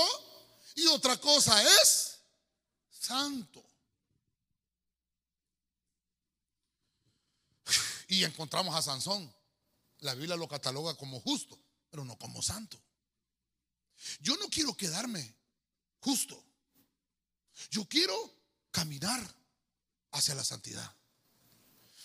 [0.73, 2.17] y otra cosa es
[2.89, 3.63] santo.
[8.07, 9.31] Y encontramos a Sansón.
[9.99, 11.55] La Biblia lo cataloga como justo,
[11.91, 12.81] pero no como santo.
[14.21, 15.35] Yo no quiero quedarme
[15.99, 16.43] justo.
[17.69, 18.15] Yo quiero
[18.71, 19.21] caminar
[20.11, 20.95] hacia la santidad.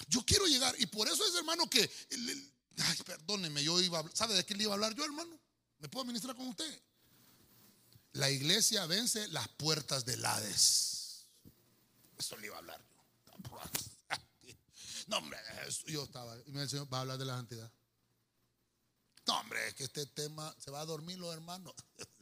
[0.09, 1.91] Yo quiero llegar, y por eso es, hermano, que,
[2.79, 5.39] ay, perdóneme, yo iba, ¿sabe de qué le iba a hablar yo, hermano?
[5.79, 6.83] ¿Me puedo ministrar con usted?
[8.13, 11.27] La iglesia vence las puertas del Hades.
[12.17, 12.97] Eso le iba a hablar yo.
[15.09, 15.39] No, hombre,
[15.87, 17.73] yo estaba, y me va a hablar de la santidad.
[19.27, 21.75] No, hombre, es que este tema se va a dormir los hermanos.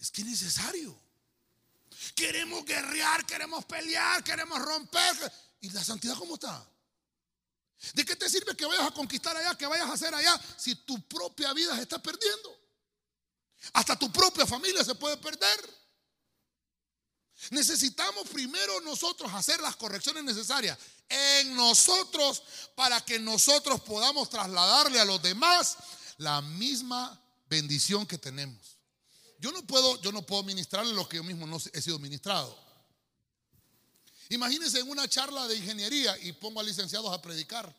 [0.00, 0.98] Es que es necesario.
[2.14, 5.32] Queremos guerrear, queremos pelear, queremos romper.
[5.60, 6.66] ¿Y la santidad cómo está?
[7.94, 10.74] ¿De qué te sirve que vayas a conquistar allá, que vayas a hacer allá, si
[10.74, 12.58] tu propia vida se está perdiendo?
[13.74, 15.80] Hasta tu propia familia se puede perder.
[17.50, 22.42] Necesitamos primero nosotros hacer las correcciones necesarias en nosotros
[22.74, 25.76] para que nosotros podamos trasladarle a los demás
[26.18, 28.79] la misma bendición que tenemos.
[29.40, 32.56] Yo no puedo, yo no puedo ministrarle lo que yo mismo no he sido ministrado.
[34.28, 37.74] Imagínense en una charla de ingeniería y pongo a licenciados a predicar.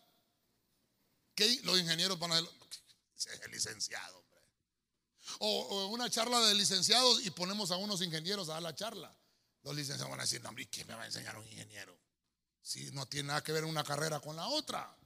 [1.35, 2.41] Que los ingenieros van a
[3.15, 4.41] ser el licenciado, hombre.
[5.39, 9.15] O, en una charla de licenciados y ponemos a unos ingenieros a dar la charla.
[9.61, 11.95] Los licenciados van a decir, no, hombre, ¿qué me va a enseñar un ingeniero?
[12.63, 14.97] Si no tiene nada que ver una carrera con la otra.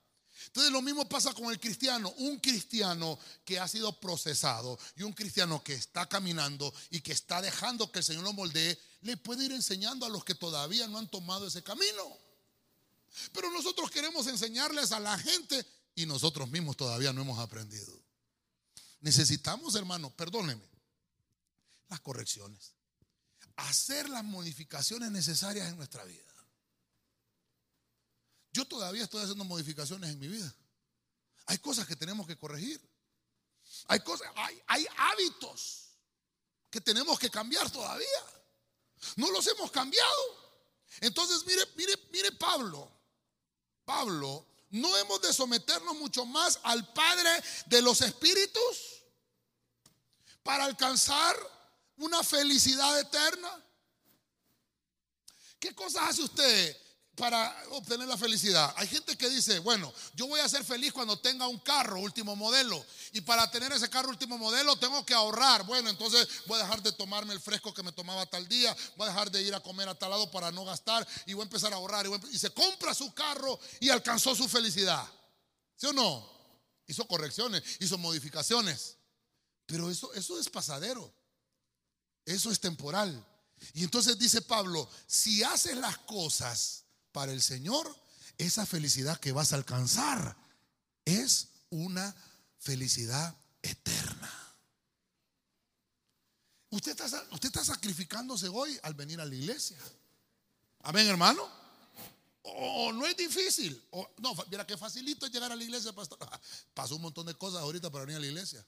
[0.47, 2.13] Entonces lo mismo pasa con el cristiano.
[2.17, 7.41] Un cristiano que ha sido procesado y un cristiano que está caminando y que está
[7.41, 10.97] dejando que el Señor lo moldee, le puede ir enseñando a los que todavía no
[10.97, 12.17] han tomado ese camino.
[13.33, 17.93] Pero nosotros queremos enseñarles a la gente y nosotros mismos todavía no hemos aprendido.
[19.01, 20.67] Necesitamos, hermano, perdóneme,
[21.89, 22.73] las correcciones.
[23.55, 26.34] Hacer las modificaciones necesarias en nuestra vida.
[28.55, 30.55] Yo todavía estoy haciendo modificaciones en mi vida.
[31.47, 32.79] Hay cosas que tenemos que corregir.
[33.87, 34.31] Hay cosas,
[34.67, 35.89] hay, hábitos
[36.69, 38.07] que tenemos que cambiar todavía.
[39.17, 40.23] No los hemos cambiado.
[41.01, 42.89] Entonces, mire, mire, mire Pablo.
[43.83, 47.29] Pablo, no hemos de someternos mucho más al Padre
[47.65, 49.03] de los Espíritus
[50.43, 51.35] para alcanzar
[51.97, 53.65] una felicidad eterna.
[55.59, 56.84] ¿Qué cosas hace usted
[57.15, 58.73] para obtener la felicidad.
[58.77, 62.35] Hay gente que dice, bueno, yo voy a ser feliz cuando tenga un carro último
[62.35, 62.85] modelo.
[63.13, 65.65] Y para tener ese carro último modelo tengo que ahorrar.
[65.65, 68.75] Bueno, entonces voy a dejar de tomarme el fresco que me tomaba tal día.
[68.97, 71.07] Voy a dejar de ir a comer a tal lado para no gastar.
[71.25, 72.05] Y voy a empezar a ahorrar.
[72.31, 75.05] Y, se compra su carro y alcanzó su felicidad.
[75.77, 76.29] ¿Sí o no?
[76.87, 78.97] Hizo correcciones, hizo modificaciones.
[79.65, 81.13] Pero eso, eso es pasadero.
[82.25, 83.25] Eso es temporal.
[83.73, 86.84] Y entonces dice Pablo, si haces las cosas
[87.15, 87.87] para el Señor,
[88.37, 90.35] esa felicidad que vas a alcanzar
[91.05, 92.13] es una
[92.59, 94.29] felicidad eterna.
[96.71, 99.77] Usted está, sacrificándose hoy al venir a la iglesia.
[100.81, 101.49] Amén, hermano.
[102.43, 103.81] O no es difícil.
[104.17, 105.93] no, mira qué facilito es llegar a la iglesia.
[106.73, 108.65] Pasó un montón de cosas ahorita para venir a la iglesia.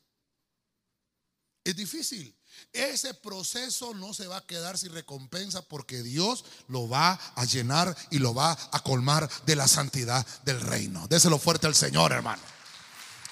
[1.67, 2.33] Es difícil.
[2.71, 7.93] Ese proceso no se va a quedar sin recompensa porque Dios lo va a llenar
[8.09, 11.05] y lo va a colmar de la santidad del reino.
[11.09, 12.41] Déselo fuerte al Señor, hermano.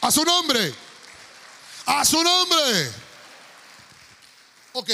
[0.02, 0.76] A su nombre.
[1.86, 2.92] A su nombre.
[4.74, 4.90] Ok.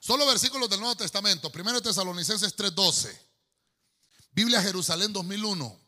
[0.00, 1.52] Solo versículos del Nuevo Testamento.
[1.52, 3.14] Primero Tesalonicenses 3:12.
[4.30, 5.78] Biblia Jerusalén 2001.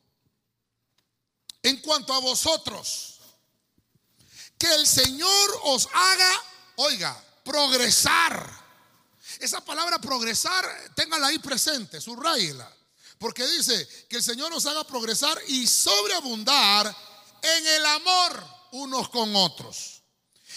[1.62, 3.13] En cuanto a vosotros
[4.64, 6.42] que el Señor os haga,
[6.76, 8.64] oiga, progresar.
[9.38, 12.74] Esa palabra progresar, téngala ahí presente, subrayela.
[13.18, 16.96] Porque dice que el Señor nos haga progresar y sobreabundar
[17.42, 20.00] en el amor unos con otros.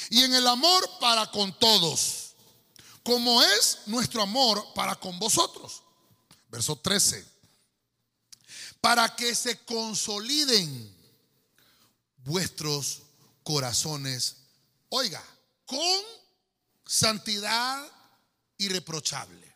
[0.09, 2.35] Y en el amor para con todos.
[3.03, 5.83] Como es nuestro amor para con vosotros.
[6.47, 7.25] Verso 13.
[8.79, 10.95] Para que se consoliden
[12.19, 13.01] vuestros
[13.47, 14.35] corazones,
[14.89, 15.23] oiga,
[15.65, 15.79] con
[16.85, 17.89] santidad
[18.57, 19.55] irreprochable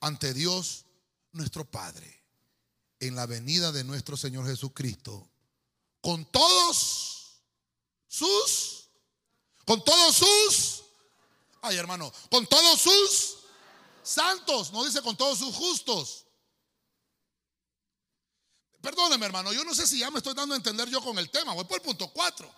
[0.00, 0.84] ante Dios
[1.32, 2.22] nuestro Padre
[3.00, 5.26] en la venida de nuestro Señor Jesucristo
[6.02, 7.40] con todos
[8.06, 8.90] sus
[9.64, 10.84] con todos sus
[11.62, 13.36] ay hermano con todos sus
[14.02, 16.26] santos no dice con todos sus justos
[18.88, 21.28] Perdóneme, hermano, yo no sé si ya me estoy dando a entender yo con el
[21.28, 21.52] tema.
[21.52, 22.50] Voy por el punto 4.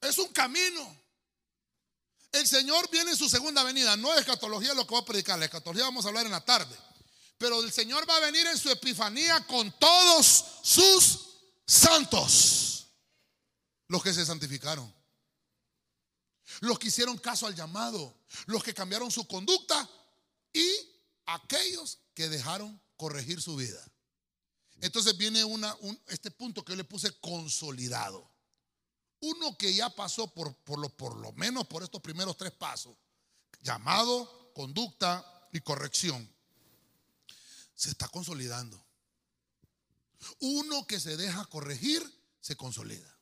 [0.00, 0.96] Es un camino.
[2.30, 3.96] El Señor viene en su segunda venida.
[3.96, 5.40] No es escatología lo que voy a predicar.
[5.40, 6.78] La escatología vamos a hablar en la tarde.
[7.36, 11.18] Pero el Señor va a venir en su epifanía con todos sus
[11.66, 12.86] santos.
[13.88, 14.94] Los que se santificaron.
[16.60, 18.20] Los que hicieron caso al llamado.
[18.46, 19.90] Los que cambiaron su conducta.
[20.52, 20.70] Y
[21.26, 23.84] aquellos que dejaron corregir su vida.
[24.80, 25.76] Entonces viene una,
[26.08, 28.28] este punto que yo le puse consolidado.
[29.20, 32.96] Uno que ya pasó por, por, lo, por lo menos por estos primeros tres pasos,
[33.60, 36.28] llamado, conducta y corrección,
[37.74, 38.84] se está consolidando.
[40.40, 42.02] Uno que se deja corregir,
[42.40, 43.12] se consolida.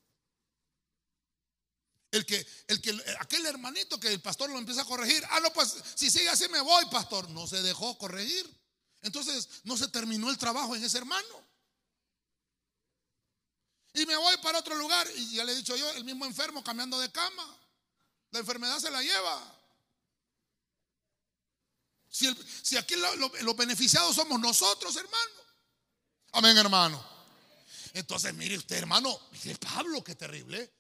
[2.11, 5.53] El que, el que, aquel hermanito que el pastor lo empieza a corregir, ah, no,
[5.53, 7.29] pues si sigue así me voy, pastor.
[7.31, 8.60] No se dejó corregir.
[9.03, 11.51] Entonces no se terminó el trabajo en ese hermano.
[13.95, 15.09] Y me voy para otro lugar.
[15.17, 17.59] Y ya le he dicho yo, el mismo enfermo cambiando de cama.
[18.31, 19.57] La enfermedad se la lleva.
[22.09, 25.41] Si, aquí los beneficiados somos nosotros, hermano.
[26.33, 27.05] Amén, hermano.
[27.93, 30.73] Entonces, mire usted, hermano, mire Pablo, qué terrible.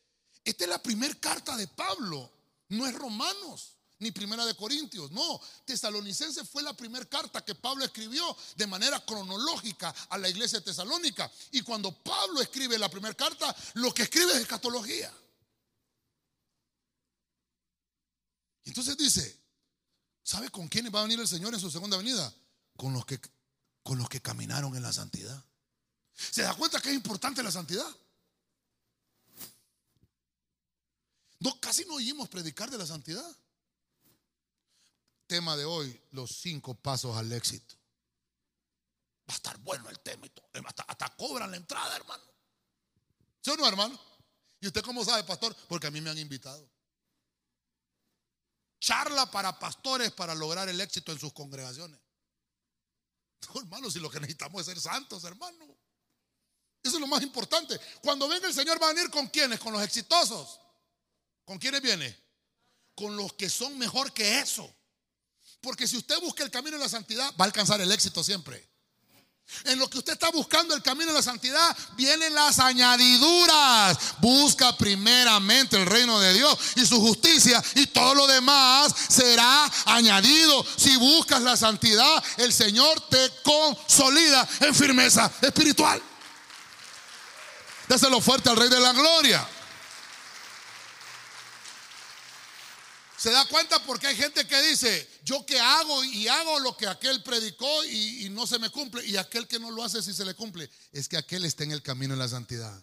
[0.44, 2.30] Esta es la primera carta de Pablo,
[2.68, 5.10] no es Romanos ni Primera de Corintios.
[5.12, 10.60] No, Tesalonicense fue la primera carta que Pablo escribió de manera cronológica a la iglesia
[10.62, 11.30] Tesalónica.
[11.52, 15.14] Y cuando Pablo escribe la primera carta, lo que escribe es escatología.
[18.64, 19.38] Entonces dice,
[20.22, 22.34] ¿sabe con quién va a venir el Señor en su segunda venida?
[22.76, 23.20] Con los que,
[23.82, 25.44] con los que caminaron en la santidad.
[26.14, 27.88] ¿Se da cuenta que es importante la santidad?
[31.40, 33.36] No, casi no oímos predicar de la santidad
[35.30, 37.76] tema de hoy, los cinco pasos al éxito.
[39.30, 40.26] Va a estar bueno el tema.
[40.88, 42.24] Hasta, cobran la entrada, hermano.
[43.40, 43.96] ¿Sí o no, hermano?
[44.60, 45.54] ¿Y usted cómo sabe, pastor?
[45.68, 46.68] Porque a mí me han invitado.
[48.80, 51.98] Charla para pastores para lograr el éxito en sus congregaciones.
[53.54, 55.64] No, hermano, si lo que necesitamos es ser santos, hermano.
[56.82, 57.80] Eso es lo más importante.
[58.02, 60.60] Cuando venga el Señor va a venir con quienes, con los exitosos.
[61.44, 62.14] ¿Con quiénes viene?
[62.94, 64.70] Con los que son mejor que eso.
[65.60, 68.70] Porque si usted busca el camino de la santidad, va a alcanzar el éxito siempre.
[69.64, 73.98] En lo que usted está buscando el camino de la santidad, vienen las añadiduras.
[74.20, 80.64] Busca primeramente el reino de Dios y su justicia y todo lo demás será añadido.
[80.76, 86.00] Si buscas la santidad, el Señor te consolida en firmeza espiritual.
[87.88, 89.46] Déselo fuerte al Rey de la Gloria.
[93.20, 96.86] Se da cuenta porque hay gente que dice, yo que hago y hago lo que
[96.86, 99.04] aquel predicó y, no se me cumple.
[99.04, 100.70] Y aquel que no lo hace si se le cumple.
[100.90, 102.82] Es que aquel está en el camino de la santidad.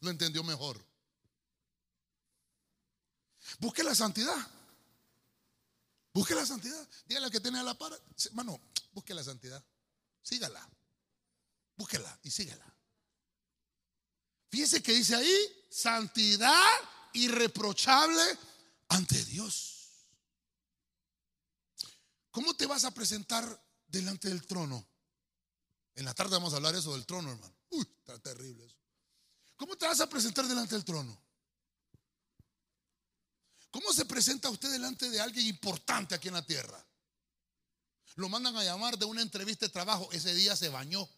[0.00, 0.82] Lo entendió mejor.
[3.58, 4.38] Busque la santidad.
[6.14, 6.88] Busque la santidad.
[7.04, 7.92] Dígale al que tiene a la par.
[8.24, 8.58] Hermano,
[8.92, 9.62] busque la santidad.
[10.22, 10.66] Sígala.
[11.76, 12.74] Búsquela y sígala.
[14.48, 16.78] Fíjese que dice ahí, santidad
[17.12, 18.22] irreprochable
[18.88, 20.06] ante Dios.
[22.30, 24.86] ¿Cómo te vas a presentar delante del trono.
[25.94, 27.54] En la tarde vamos a hablar eso del trono, hermano.
[27.70, 28.76] Uy, está terrible eso.
[29.56, 31.20] ¿Cómo te vas a presentar delante del trono?
[33.70, 36.84] ¿Cómo se presenta usted delante de alguien importante aquí en la tierra?
[38.14, 40.08] Lo mandan a llamar de una entrevista de trabajo.
[40.12, 41.08] Ese día se bañó.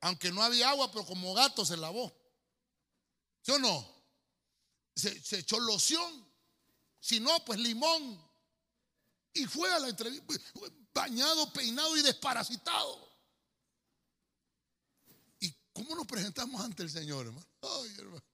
[0.00, 2.12] Aunque no había agua, pero como gato se lavó.
[3.44, 3.86] ¿Sí o no?
[4.96, 6.26] Se, echó loción.
[6.98, 8.18] Si no, pues limón.
[9.34, 10.34] Y fue a la entrevista
[10.94, 13.06] bañado, peinado y desparasitado.
[15.40, 17.46] ¿Y cómo nos presentamos ante el Señor, hermano?
[17.60, 18.24] Ay, hermano.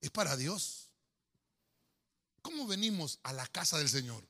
[0.00, 0.88] Es para Dios.
[2.40, 4.26] ¿Cómo venimos a la casa del Señor?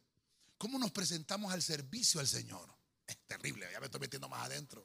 [0.57, 2.69] ¿Cómo nos presentamos al servicio al Señor?
[3.07, 4.85] Es terrible, ya me estoy metiendo más adentro.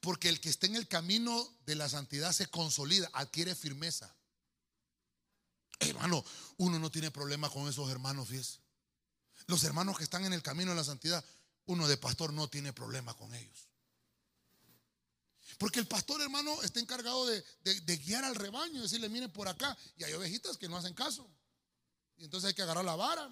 [0.00, 4.14] Porque el que está en el camino de la santidad se consolida, adquiere firmeza.
[5.78, 6.24] Hermano,
[6.58, 8.60] uno no tiene problema con esos hermanos, fíjese.
[9.46, 11.24] Los hermanos que están en el camino de la santidad,
[11.66, 13.68] uno de pastor no tiene problema con ellos.
[15.58, 17.44] Porque el pastor, hermano, está encargado de,
[18.04, 19.76] guiar al rebaño decirle, miren por acá.
[19.96, 21.28] Y hay ovejitas que no hacen caso.
[22.16, 23.28] Y entonces hay que agarrar la vara.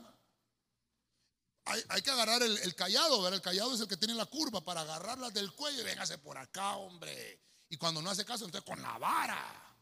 [1.88, 3.36] Hay, que agarrar el, callado, ¿verdad?
[3.36, 6.38] El callado es el que tiene la curva para agarrarla del cuello y véngase por
[6.38, 7.40] acá, hombre.
[7.68, 9.76] Y cuando no hace caso, entonces con la vara.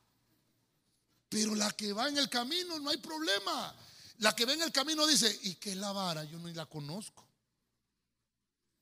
[1.28, 3.74] Pero la que va en el camino no hay problema.
[4.18, 6.24] La que ve en el camino dice, ¿y qué es la vara?
[6.24, 7.24] Yo no la conozco.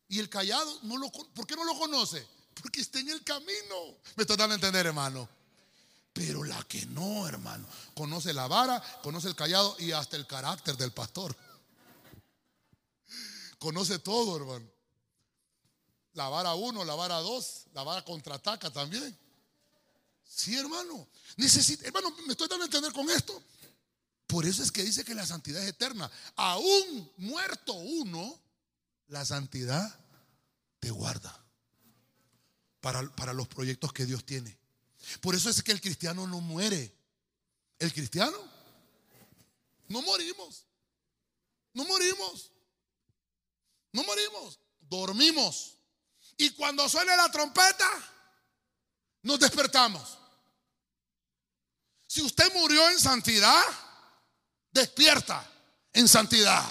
[0.09, 2.27] Y el callado, no lo, ¿por qué no lo conoce?
[2.55, 3.99] Porque está en el camino.
[4.17, 5.29] Me está dando a entender, hermano.
[6.13, 10.77] Pero la que no, hermano, conoce la vara, conoce el callado y hasta el carácter
[10.77, 11.37] del pastor.
[13.59, 14.71] Conoce todo, hermano.
[16.15, 19.19] La vara uno, la vara dos, la vara contraataca también.
[20.25, 21.09] Sí, hermano.
[21.37, 23.43] Necesita, hermano, me estoy dando a entender con esto.
[24.27, 26.11] Por eso es que dice que la santidad es eterna.
[26.37, 28.41] Aún muerto uno,
[29.09, 29.99] la santidad
[30.81, 31.45] te guarda
[32.81, 34.57] para, para, los proyectos que Dios tiene.
[35.21, 36.95] Por eso es que el cristiano no muere.
[37.79, 38.37] El cristiano
[39.89, 40.65] no morimos.
[41.73, 42.51] No morimos.
[43.95, 44.59] No morimos.
[44.81, 45.79] Dormimos.
[46.37, 47.89] Y cuando suene la trompeta,
[49.23, 50.19] nos despertamos.
[52.07, 53.63] Si usted murió en santidad,
[54.73, 55.49] despierta
[55.93, 56.65] en santidad.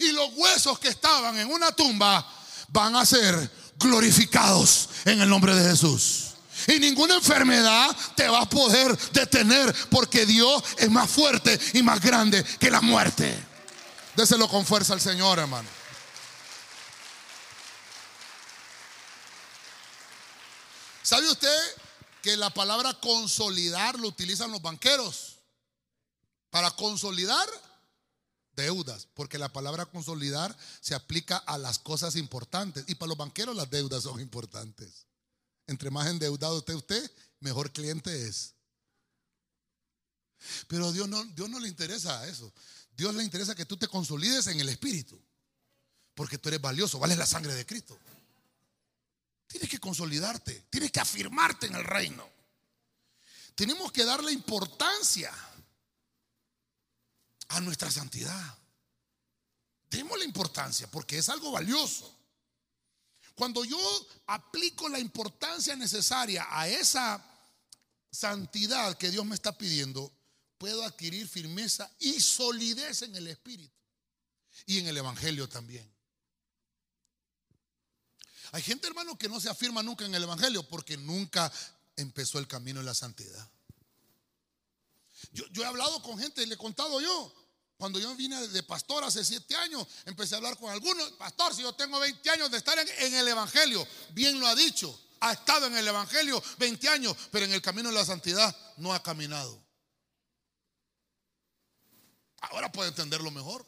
[0.00, 2.28] Y los huesos que estaban en una tumba
[2.68, 6.34] van a ser glorificados en el nombre de Jesús.
[6.66, 12.00] Y ninguna enfermedad te va a poder detener porque Dios es más fuerte y más
[12.00, 13.32] grande que la muerte.
[14.16, 15.68] Déselo con fuerza al Señor, hermano.
[21.06, 21.58] ¿Sabe usted
[22.20, 25.36] que la palabra consolidar lo utilizan los banqueros?
[26.56, 27.46] para consolidar
[28.54, 33.54] deudas, porque la palabra consolidar se aplica a las cosas importantes y para los banqueros
[33.54, 35.04] las deudas son importantes.
[35.66, 38.54] Entre más endeudado esté usted, mejor cliente es.
[40.66, 42.50] Pero a Dios no, Dios no le interesa eso.
[42.96, 45.20] Dios le interesa que tú te consolides en el espíritu,
[46.14, 47.98] porque tú eres valioso, vale la sangre de Cristo.
[49.46, 52.28] Tienes que consolidarte, tienes que afirmarte en el reino.
[53.54, 55.32] Tenemos que darle importancia
[57.48, 58.58] a nuestra santidad.
[59.88, 62.12] Demos la importancia porque es algo valioso.
[63.34, 63.78] Cuando yo
[64.26, 67.22] aplico la importancia necesaria a esa
[68.10, 70.12] santidad que Dios me está pidiendo,
[70.58, 73.76] puedo adquirir firmeza y solidez en el Espíritu
[74.66, 75.95] y en el Evangelio también.
[78.52, 81.52] Hay gente, hermano, que no se afirma nunca en el Evangelio porque nunca
[81.96, 83.48] empezó el camino de la santidad.
[85.32, 87.32] Yo, he hablado con gente le he contado yo.
[87.76, 91.10] Cuando yo vine de pastor hace siete años, empecé a hablar con algunos.
[91.12, 94.98] Pastor, si yo tengo 20 años de estar en, el Evangelio, bien lo ha dicho.
[95.20, 98.94] Ha estado en el Evangelio 20 años, pero en el camino de la santidad no
[98.94, 99.62] ha caminado.
[102.40, 103.66] Ahora puede entenderlo mejor.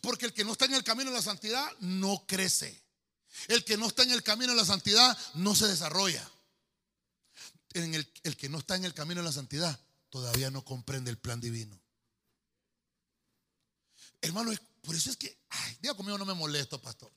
[0.00, 2.83] Porque el que no está en el camino de la santidad no crece.
[3.48, 6.28] El que no está en el camino de la santidad no se desarrolla.
[7.72, 9.78] El que no está en el camino de la santidad
[10.08, 11.80] todavía no comprende el plan divino.
[14.20, 17.12] Hermano, por eso es que, ay, diga conmigo, no me molesto, pastor.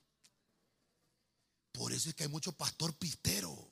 [1.72, 3.72] Por eso es que hay mucho pastor pistero.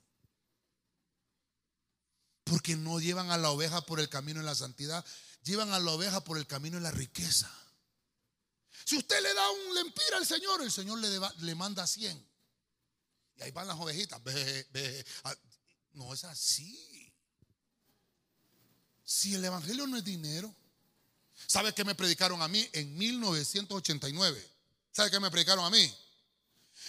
[2.43, 5.03] Porque no llevan a la oveja por el camino de la santidad,
[5.43, 7.51] llevan a la oveja por el camino de la riqueza.
[8.85, 12.34] Si usted le da un lempira al Señor, el Señor le, le manda 100.
[13.37, 14.21] Y ahí van las ovejitas.
[15.23, 15.35] Ah,
[15.93, 17.13] no es así.
[19.03, 20.53] Si el Evangelio no es dinero,
[21.47, 24.51] ¿sabe qué me predicaron a mí en 1989?
[24.91, 25.97] ¿Sabe qué me predicaron a mí?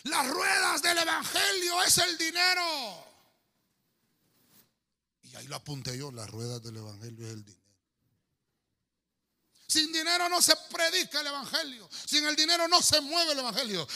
[0.04, 3.06] Las ruedas del Evangelio es el dinero.
[5.24, 7.66] Y ahí lo apunté yo, las ruedas del Evangelio es el dinero.
[9.68, 11.88] Sin dinero no se predica el Evangelio.
[12.06, 13.86] Sin el dinero no se mueve el Evangelio.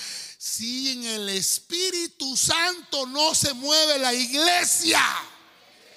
[0.43, 4.99] Sin el Espíritu Santo no se mueve la iglesia.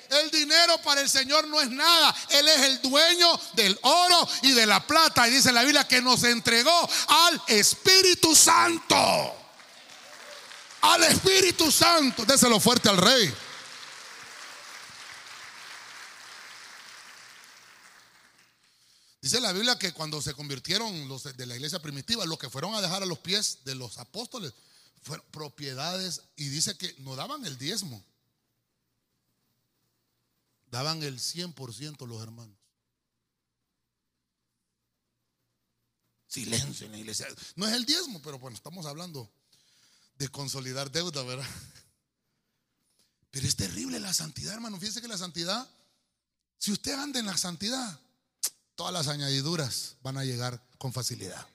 [0.10, 2.14] El dinero para el Señor no es nada.
[2.30, 5.30] Él es el dueño del oro y de la plata.
[5.30, 8.98] Y dice la Biblia que nos entregó al Espíritu Santo.
[10.82, 12.26] Al Espíritu Santo.
[12.26, 13.34] Déselo fuerte al rey.
[19.24, 22.76] Dice la Biblia que cuando se convirtieron los de la iglesia primitiva, los que fueron
[22.76, 24.54] a dejar a los pies de los apóstoles,
[25.02, 28.04] fueron propiedades y dice que no daban el diezmo.
[30.70, 32.58] Daban el 100% los hermanos.
[36.28, 37.26] Silencio en la iglesia.
[37.56, 39.32] No es el diezmo, pero bueno, estamos hablando
[40.16, 41.50] de consolidar deuda, ¿verdad?
[43.32, 44.78] Pero es terrible la santidad, hermano.
[44.82, 45.66] Fíjese que la santidad,
[46.58, 48.03] si usted anda en la santidad,
[48.76, 51.48] todas las añadiduras van a llegar con facilidad.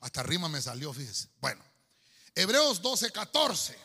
[0.00, 1.28] Hasta rima me salió, fíjese.
[1.40, 1.62] Bueno,
[2.34, 3.76] Hebreos 12, 14.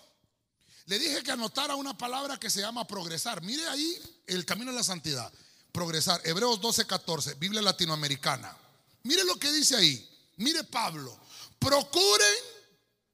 [0.86, 3.42] Le dije que anotara una palabra que se llama progresar.
[3.42, 5.32] Mire ahí el camino de la santidad.
[5.72, 6.22] Progresar.
[6.24, 8.56] Hebreos 12, 14, Biblia latinoamericana.
[9.04, 10.10] Mire lo que dice ahí.
[10.38, 11.18] Mire Pablo.
[11.58, 12.36] Procuren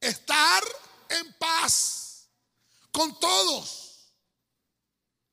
[0.02, 0.64] estar
[1.10, 2.28] en paz
[2.92, 4.10] con todos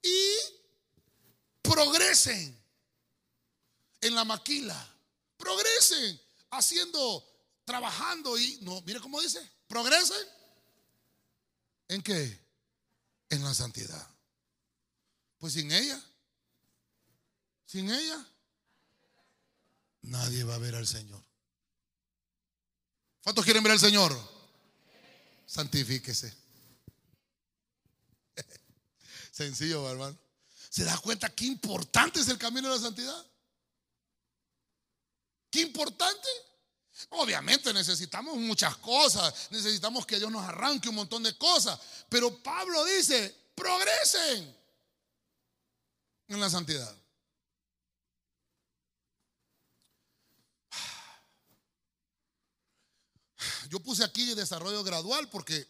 [0.02, 0.34] y
[1.62, 2.57] progresen
[4.07, 4.94] en la maquila.
[5.36, 7.24] Progresen haciendo,
[7.64, 10.26] trabajando y no, mire cómo dice, progresen.
[11.88, 12.40] ¿En qué?
[13.28, 14.09] En la santidad.
[15.38, 16.02] Pues sin ella,
[17.66, 18.26] sin ella,
[20.02, 21.22] nadie va a ver al Señor.
[23.22, 24.16] ¿Cuántos quieren ver al Señor?
[25.46, 26.34] Santifíquese.
[29.32, 30.16] Sencillo, hermano.
[30.70, 33.26] ¿Se da cuenta qué importante es el camino de la santidad?
[35.57, 36.28] Qué importante.
[37.09, 41.80] Obviamente necesitamos muchas cosas, necesitamos que Dios nos arranque un montón de cosas,
[42.11, 44.54] pero Pablo dice, progresen
[46.28, 46.94] en la santidad.
[53.70, 55.66] Yo puse aquí desarrollo gradual porque,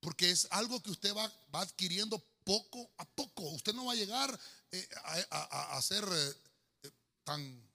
[0.00, 3.44] porque es algo que usted va, va adquiriendo poco a poco.
[3.50, 4.36] Usted no va a llegar
[4.72, 4.88] eh,
[5.30, 6.90] a, ser eh,
[7.22, 7.71] tan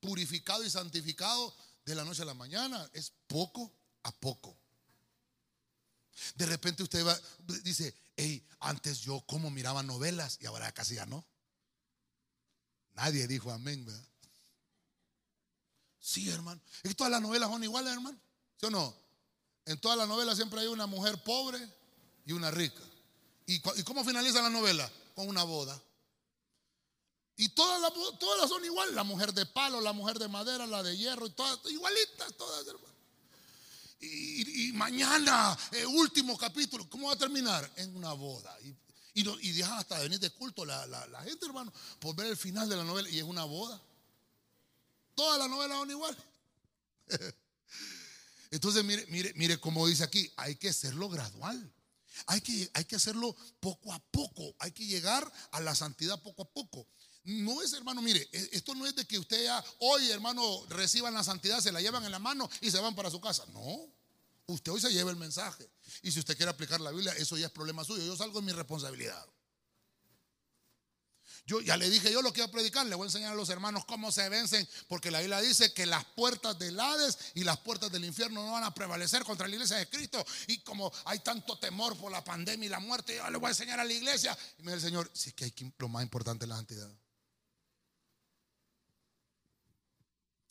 [0.00, 2.88] purificado y santificado de la noche a la mañana.
[2.92, 3.72] Es poco
[4.02, 4.56] a poco.
[6.34, 7.04] De repente usted
[7.62, 11.24] dice, hey, antes yo como miraba novelas y ahora casi ya no.
[12.94, 14.04] Nadie dijo amén, ¿verdad?
[16.00, 16.60] Sí, hermano.
[16.82, 18.18] ¿Y todas las novelas son iguales, hermano?
[18.56, 18.94] ¿Sí o no?
[19.66, 21.58] En todas las novelas siempre hay una mujer pobre
[22.24, 22.82] y una rica.
[23.46, 24.90] ¿Y, y cómo finaliza la novela?
[25.14, 25.80] Con una boda.
[27.40, 28.94] Y todas las, todas son iguales.
[28.96, 32.66] La mujer de palo, la mujer de madera, la de hierro, y todas igualitas, todas.
[34.00, 37.70] Y, mañana, el último capítulo, ¿cómo va a terminar?
[37.76, 38.56] En una boda.
[38.62, 38.74] Y,
[39.14, 42.82] y, dejan hasta venir de culto la, gente, hermano, por ver el final de la
[42.82, 43.08] novela.
[43.08, 43.80] Y es una boda.
[45.14, 46.20] Todas las novelas son iguales.
[48.50, 51.72] Entonces, mire, mire, mire cómo dice aquí, hay que hacerlo gradual.
[52.26, 54.56] Hay que, hay que hacerlo poco a poco.
[54.58, 56.88] Hay que llegar a la santidad poco a poco.
[57.28, 61.12] No es, hermano, mire, e, esto no es de que usted ya hoy, hermano, reciban
[61.12, 63.44] la santidad, se la llevan en la mano y se van para su casa.
[63.52, 63.92] No.
[64.46, 65.68] Usted hoy se lleva el mensaje.
[66.00, 68.02] Y si usted quiere aplicar la Biblia, eso ya es problema suyo.
[68.02, 69.26] Yo salgo en mi responsabilidad.
[71.44, 73.84] Yo ya le dije yo lo a predicar, le voy a enseñar a los hermanos
[73.84, 77.92] cómo se vencen, porque la Biblia dice que las puertas del Hades y las puertas
[77.92, 80.24] del infierno no van a prevalecer contra la iglesia de Cristo.
[80.46, 83.50] Y como hay tanto temor por la pandemia y la muerte, yo le voy a
[83.50, 84.36] enseñar a la iglesia.
[84.58, 86.56] Y me dice el Señor, si es que hay que, lo más importante es la
[86.56, 86.90] santidad.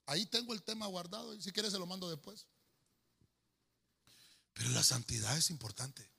[0.07, 2.45] Ahí tengo el tema guardado y si quieres se lo mando después.
[4.53, 6.09] Pero la santidad es importante.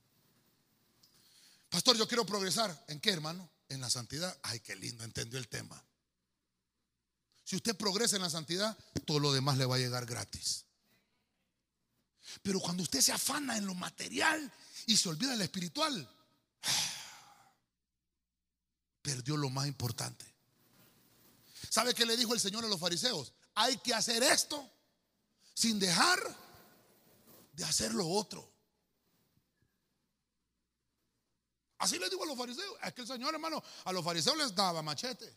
[1.70, 2.84] Pastor, yo quiero progresar.
[2.88, 3.50] ¿En qué, hermano?
[3.68, 4.38] En la santidad.
[4.42, 5.82] Ay, qué lindo, entendió el tema.
[7.44, 8.76] Si usted progresa en la santidad,
[9.06, 10.66] todo lo demás le va a llegar gratis.
[12.42, 14.52] Pero cuando usted se afana en lo material
[14.86, 16.08] y se olvida del espiritual,
[19.00, 20.26] perdió lo más importante.
[21.70, 23.32] ¿Sabe qué le dijo el Señor a los fariseos?
[23.58, 24.70] Hay que hacer esto
[25.52, 26.20] sin dejar
[27.52, 28.48] de hacer lo otro.
[31.78, 32.76] Así le digo a los fariseos.
[32.84, 35.36] Es que el Señor, hermano, a los fariseos les daba machete.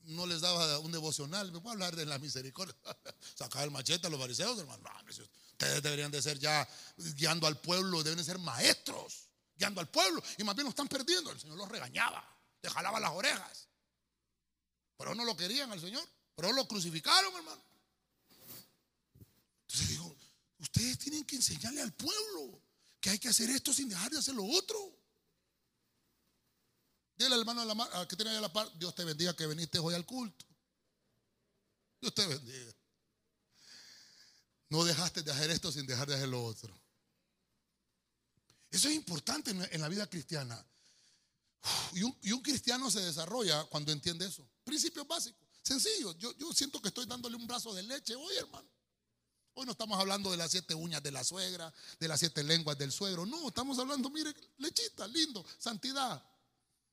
[0.00, 1.50] no les daba un devocional.
[1.50, 2.76] Me voy a hablar de la misericordia.
[3.34, 4.84] Sacaba el machete a los fariseos, hermano.
[5.08, 6.68] ustedes deberían de ser ya
[7.16, 10.22] guiando al pueblo, deben de ser maestros, guiando al pueblo.
[10.36, 11.30] Y más bien lo están perdiendo.
[11.30, 12.22] El Señor los regañaba,
[12.60, 13.71] le jalaba las orejas.
[15.02, 16.08] Pero no lo querían al Señor.
[16.36, 17.60] Pero lo crucificaron, hermano.
[19.66, 20.16] Entonces digo,
[20.58, 22.62] ustedes tienen que enseñarle al pueblo
[23.00, 24.96] que hay que hacer esto sin dejar de hacer lo otro.
[27.16, 29.94] Dile al hermano que tiene ahí a la par, Dios te bendiga que viniste hoy
[29.94, 30.46] al culto.
[32.00, 32.72] Dios te bendiga.
[34.68, 36.80] No dejaste de hacer esto sin dejar de hacer lo otro.
[38.70, 40.64] Eso es importante en la vida cristiana.
[41.92, 44.46] Y un, cristiano se desarrolla cuando entiende eso.
[44.64, 45.40] Principios básicos.
[45.62, 46.12] Sencillo.
[46.18, 48.68] Yo, yo siento que estoy dándole un brazo de leche hoy, hermano.
[49.54, 52.78] Hoy no estamos hablando de las siete uñas de la suegra, de las siete lenguas
[52.78, 53.26] del suegro.
[53.26, 56.24] No, estamos hablando, mire, lechita, lindo, santidad.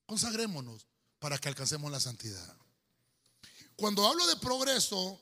[0.05, 0.85] Consagrémonos
[1.19, 2.57] para que alcancemos la santidad.
[3.75, 5.21] Cuando hablo de progreso,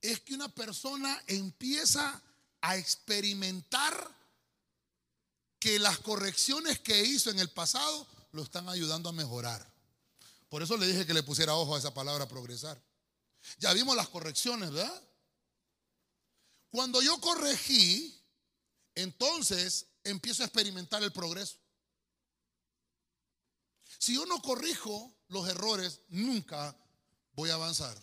[0.00, 2.20] es que una persona empieza
[2.62, 4.22] a experimentar
[5.58, 9.70] que las correcciones que hizo en el pasado lo están ayudando a mejorar.
[10.48, 12.82] Por eso le dije que le pusiera ojo a esa palabra progresar.
[13.58, 15.02] Ya vimos las correcciones, ¿verdad?
[16.70, 18.18] Cuando yo corregí,
[18.94, 21.56] entonces empiezo a experimentar el progreso.
[23.98, 26.76] Si yo no corrijo los errores, nunca
[27.34, 27.96] voy a avanzar.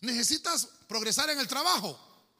[0.00, 1.98] Necesitas progresar en el trabajo.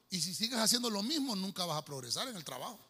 [0.09, 2.90] Y si sigues haciendo lo mismo, nunca vas a progresar en el trabajo.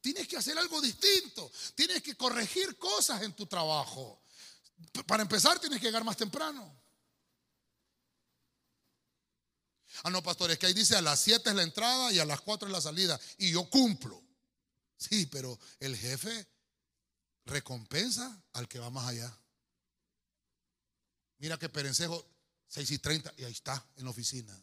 [0.00, 1.50] Tienes que hacer algo distinto.
[1.74, 4.22] Tienes que corregir cosas en tu trabajo.
[5.06, 6.80] Para empezar, tienes que llegar más temprano.
[10.04, 12.24] Ah, no, pastor, es que ahí dice a las 7 es la entrada y a
[12.24, 13.18] las 4 es la salida.
[13.38, 14.22] Y yo cumplo.
[14.96, 16.46] Sí, pero el jefe
[17.44, 19.36] recompensa al que va más allá.
[21.38, 22.24] Mira que Perencejo,
[22.68, 24.56] 6 y 30, y ahí está, en la oficina.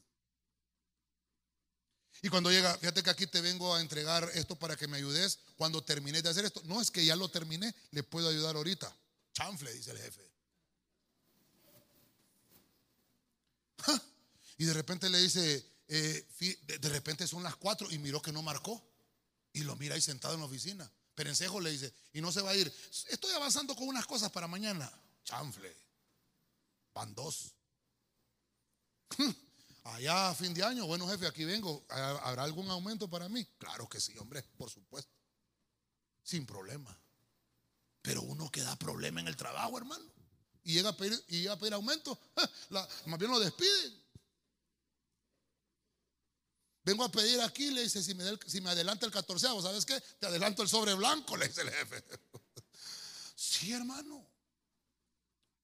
[2.21, 5.39] Y cuando llega, fíjate que aquí te vengo a entregar esto para que me ayudes
[5.57, 6.61] cuando termine de hacer esto.
[6.65, 8.95] No es que ya lo terminé, le puedo ayudar ahorita.
[9.33, 10.31] Chanfle, dice el jefe.
[14.57, 16.25] Y de repente le dice, eh,
[16.79, 18.81] de repente son las 4 y miró que no marcó.
[19.51, 20.89] Y lo mira ahí sentado en la oficina.
[21.13, 22.73] Perencejo le dice, y no se va a ir.
[23.09, 24.89] Estoy avanzando con unas cosas para mañana.
[25.25, 25.75] Chanfle.
[26.93, 27.53] Van dos.
[29.85, 31.85] Allá a fin de año, bueno jefe, aquí vengo.
[31.89, 33.45] ¿Habrá algún aumento para mí?
[33.59, 35.11] Claro que sí, hombre, por supuesto.
[36.23, 36.99] Sin problema.
[38.01, 40.03] Pero uno que da problema en el trabajo, hermano.
[40.63, 42.19] Y llega a pedir, y a pedir aumento.
[43.05, 44.03] más bien lo despiden.
[46.83, 49.99] Vengo a pedir aquí, le dice, si me, si me adelanta el 14, ¿sabes qué?
[50.19, 52.03] Te adelanto el sobre blanco, le dice el jefe.
[53.37, 54.34] Sí, hermano.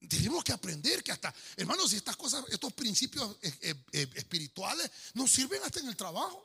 [0.08, 4.90] Tenemos que aprender que hasta, hermanos, si estas cosas, estos principios eh, eh, eh, espirituales
[5.14, 6.44] nos sirven hasta en el trabajo.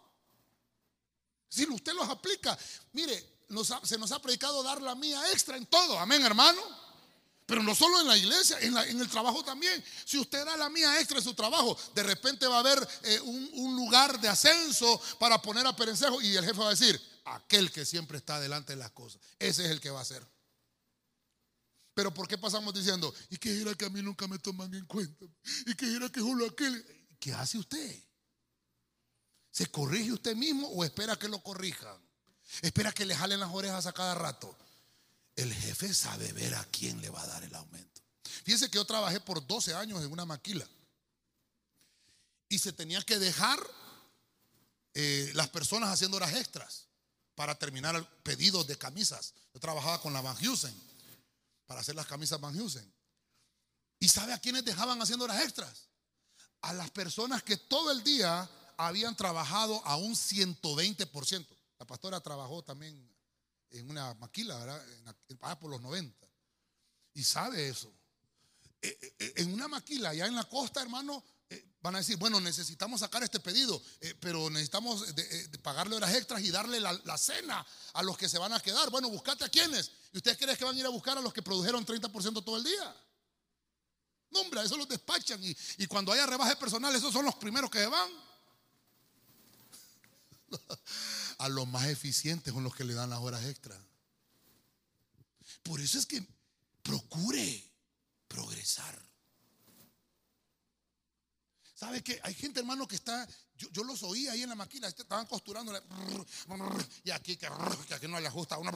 [1.50, 2.58] Si usted los aplica,
[2.94, 3.38] mire,
[3.84, 6.62] se nos ha predicado dar la mía extra en todo, amén, hermano.
[7.46, 9.82] Pero no solo en la iglesia, en, el trabajo también.
[10.04, 12.88] Si usted da la mía extra en su trabajo, de repente va a haber
[13.24, 17.72] un, lugar de ascenso para poner a perencejo y el jefe va a decir, aquel
[17.72, 20.28] que siempre está delante de las cosas, ese es el que va a ser.
[21.98, 24.86] Pero ¿por qué pasamos diciendo, y que era que a mí nunca me toman en
[24.86, 25.26] cuenta?
[25.66, 26.86] Y que era que solo aquel...
[27.20, 28.04] ¿Qué hace usted?
[29.50, 31.98] ¿Se corrige usted mismo o espera que lo corrijan?
[32.62, 34.56] Espera que le jalen las orejas a cada rato
[35.36, 38.02] el jefe sabe ver a quién le va a dar el aumento.
[38.44, 40.68] Fíjense que yo trabajé por 12 años en una maquila
[42.48, 43.60] y se tenía que dejar
[44.94, 46.86] eh, las personas haciendo horas extras
[47.34, 49.34] para terminar pedidos de camisas.
[49.52, 50.88] Yo trabajaba con la Van Heusen
[51.68, 52.92] para hacer las camisas Van Heusen.
[54.00, 55.90] ¿Y sabe a quiénes dejaban haciendo horas extras?
[56.62, 61.48] A las personas que todo el día habían trabajado a un 120%.
[61.80, 63.14] La pastora trabajó también
[63.72, 64.84] en una maquila, ¿verdad?
[65.30, 66.28] En, por los 90.
[67.14, 67.94] Y sabe eso.
[68.82, 71.24] Eh, eh, eh, en una maquila, allá en la costa, hermano,
[71.82, 73.82] van a decir, bueno, necesitamos sacar este pedido,
[74.20, 75.06] pero necesitamos
[75.62, 78.90] pagarle horas extras y darle la, cena a los que se van a quedar.
[78.90, 79.92] Bueno, buscate a quienes.
[80.14, 82.58] ¿Y ustedes creen que van a ir a buscar a los que produjeron 30% todo
[82.58, 82.96] el día?
[84.30, 85.44] No, hombre, eso los despachan.
[85.44, 88.10] Y, y cuando haya rebaje personal, esos son los primeros que se van.
[91.40, 93.80] a los más eficientes con los que le dan las horas extras.
[95.64, 96.26] Por eso es que
[96.82, 97.72] procure
[98.28, 99.08] progresar.
[101.76, 103.28] ¿Sabe que hay gente, hermano, que está
[103.58, 105.74] yo, yo los oía ahí en la máquina, estaban costurando
[107.04, 107.48] y aquí que,
[107.88, 108.72] que aquí no le ajusta uno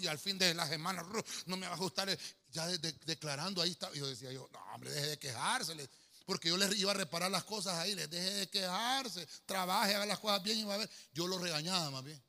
[0.00, 1.04] y al fin de la semana
[1.46, 2.08] no me va a ajustar,
[2.50, 5.88] ya de- de- declarando ahí está, yo decía yo, no hombre, deje de quejarse, le-
[6.26, 10.06] porque yo les iba a reparar las cosas ahí, les deje de quejarse, trabaje, haga
[10.06, 12.22] las cosas bien y va a ver, yo los regañaba más bien.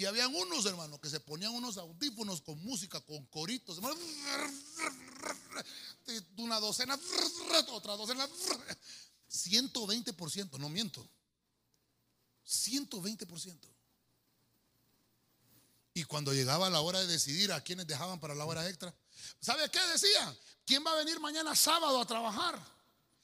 [0.00, 4.00] Y habían unos hermanos que se ponían unos audífonos con música, con coritos, hermano,
[6.38, 6.98] una docena,
[7.68, 8.26] otra docena,
[9.30, 11.06] 120%, no miento.
[12.48, 13.58] 120%.
[15.92, 18.94] Y cuando llegaba la hora de decidir a quienes dejaban para la hora extra,
[19.38, 20.34] ¿sabe qué decían?
[20.64, 22.58] ¿Quién va a venir mañana sábado a trabajar?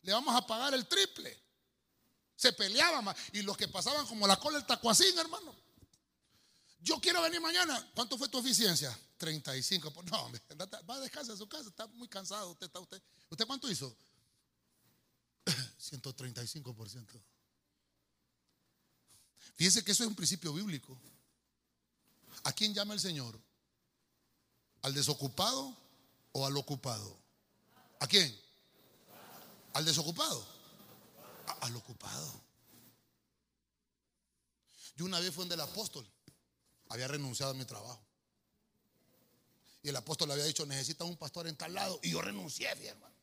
[0.03, 1.43] Le vamos a pagar el triple.
[2.37, 3.17] Se peleaban.
[3.33, 5.65] Y los que pasaban como la cola del tacuacín, hermano.
[6.87, 7.85] Yo quiero venir mañana.
[7.97, 8.97] ¿Cuánto fue tu eficiencia?
[9.19, 9.91] 35.
[9.91, 10.41] Pues no, hombre,
[10.89, 11.69] va a descansar en su casa.
[11.69, 12.53] Está muy cansado.
[12.53, 13.03] ¿Usted, está, usted.
[13.29, 13.93] ¿Usted cuánto hizo?
[15.81, 17.21] 135%.
[19.57, 20.97] Fíjese que eso es un principio bíblico.
[22.45, 23.37] ¿A quién llama el Señor?
[24.83, 25.77] ¿Al desocupado
[26.31, 27.19] o al ocupado?
[27.99, 28.33] ¿A quién?
[29.73, 30.47] ¿Al desocupado?
[31.63, 32.41] Al ocupado.
[34.95, 36.09] Yo una vez fue donde el apóstol
[36.89, 38.03] había renunciado a mi trabajo.
[39.83, 42.01] Y el apóstol le había dicho, necesitas un pastor en tal lado.
[42.03, 43.15] Y yo renuncié, mi hermano.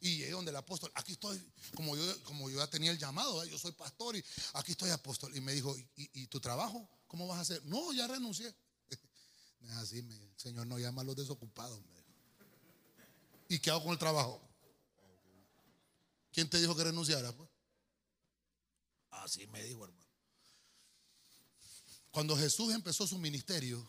[0.00, 1.40] Y llegué donde el apóstol, aquí estoy,
[1.74, 5.34] como yo, como yo ya tenía el llamado, yo soy pastor y aquí estoy apóstol.
[5.36, 6.88] Y me dijo, ¿y, tu trabajo?
[7.06, 7.64] ¿Cómo vas a hacer?
[7.64, 8.54] No, ya renuncié.
[9.78, 11.80] Así, me, el Señor no llama a los desocupados.
[11.80, 12.06] me dijo.
[13.48, 14.40] ¿Y qué hago con el trabajo?
[16.32, 17.32] ¿Quién te dijo que renunciara?
[17.32, 17.48] Pues?
[19.10, 20.05] Así me dijo, hermano.
[22.16, 23.86] Cuando Jesús empezó su ministerio,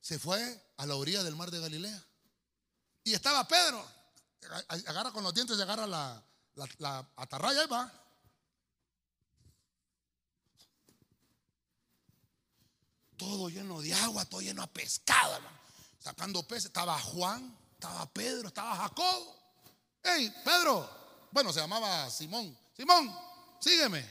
[0.00, 0.40] se fue
[0.78, 2.02] a la orilla del mar de Galilea.
[3.04, 3.86] Y estaba Pedro.
[4.68, 6.24] Agarra con los dientes y agarra la,
[6.78, 7.92] la, atarraya y va.
[13.18, 15.40] Todo lleno de agua, todo lleno de pescado.
[15.98, 16.64] Sacando peces.
[16.64, 19.28] Estaba Juan, estaba Pedro, estaba Jacob.
[20.02, 20.88] Hey, Pedro.
[21.30, 22.56] Bueno, se llamaba Simón.
[22.74, 23.14] Simón,
[23.60, 24.10] sígueme.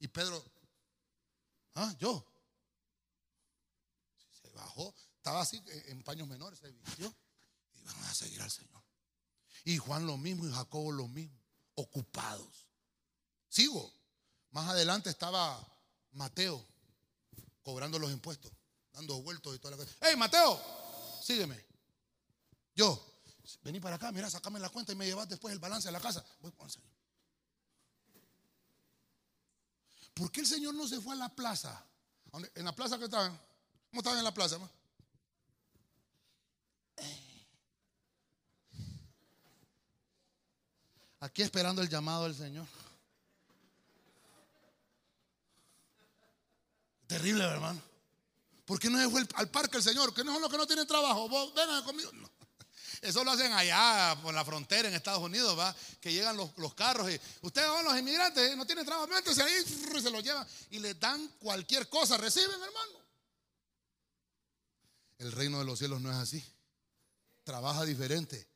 [0.00, 0.44] Y Pedro,
[1.78, 2.24] ah, yo.
[4.42, 7.14] Se bajó, estaba así eh, en paños menores, se vistió
[7.74, 8.82] y van a seguir al Señor.
[9.64, 11.38] Y Juan lo mismo y Jacobo lo mismo,
[11.74, 12.66] ocupados.
[13.48, 13.92] Sigo.
[14.50, 15.60] Más adelante estaba
[16.12, 16.66] Mateo
[17.62, 18.50] cobrando los impuestos,
[18.92, 19.94] dando vueltos y toda la cosa.
[20.00, 20.58] ¡Hey, Mateo!
[21.22, 21.66] Sígueme.
[22.74, 23.22] Yo,
[23.62, 26.00] vení para acá, mira, sacame la cuenta y me llevas después el balance a la
[26.00, 26.24] casa.
[26.40, 26.97] Voy con el Señor.
[30.18, 31.80] ¿Por qué el Señor no se fue a la plaza?
[32.56, 33.38] ¿En la plaza que estaban?
[33.88, 34.58] ¿Cómo estaban en la plaza?
[34.58, 34.68] ma?
[41.20, 42.66] Aquí esperando el llamado del Señor.
[47.06, 47.80] Terrible, hermano.
[48.64, 50.12] ¿Por qué no se fue al parque el Señor?
[50.12, 51.28] Que no son los que no tienen trabajo.
[51.28, 52.10] Vos, vengan conmigo.
[52.12, 52.28] No.
[53.00, 56.74] Eso lo hacen allá por la frontera en Estados Unidos, va, que llegan los, los
[56.74, 60.46] carros y ustedes van los inmigrantes, no tienen trabajo, métanse ahí y se los llevan
[60.70, 62.98] y les dan cualquier cosa, reciben, hermano.
[65.18, 66.44] El reino de los cielos no es así.
[67.44, 68.48] Trabaja diferente.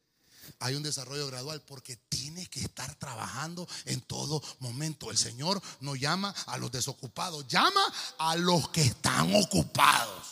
[0.59, 5.11] Hay un desarrollo gradual porque tiene que estar trabajando en todo momento.
[5.11, 7.83] El Señor no llama a los desocupados, llama
[8.19, 10.32] a los que están ocupados.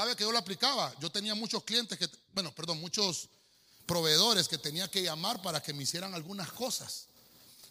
[0.00, 0.94] ¿Sabe que yo lo aplicaba?
[0.98, 3.28] Yo tenía muchos clientes que, bueno, perdón, muchos
[3.84, 7.08] proveedores que tenía que llamar para que me hicieran algunas cosas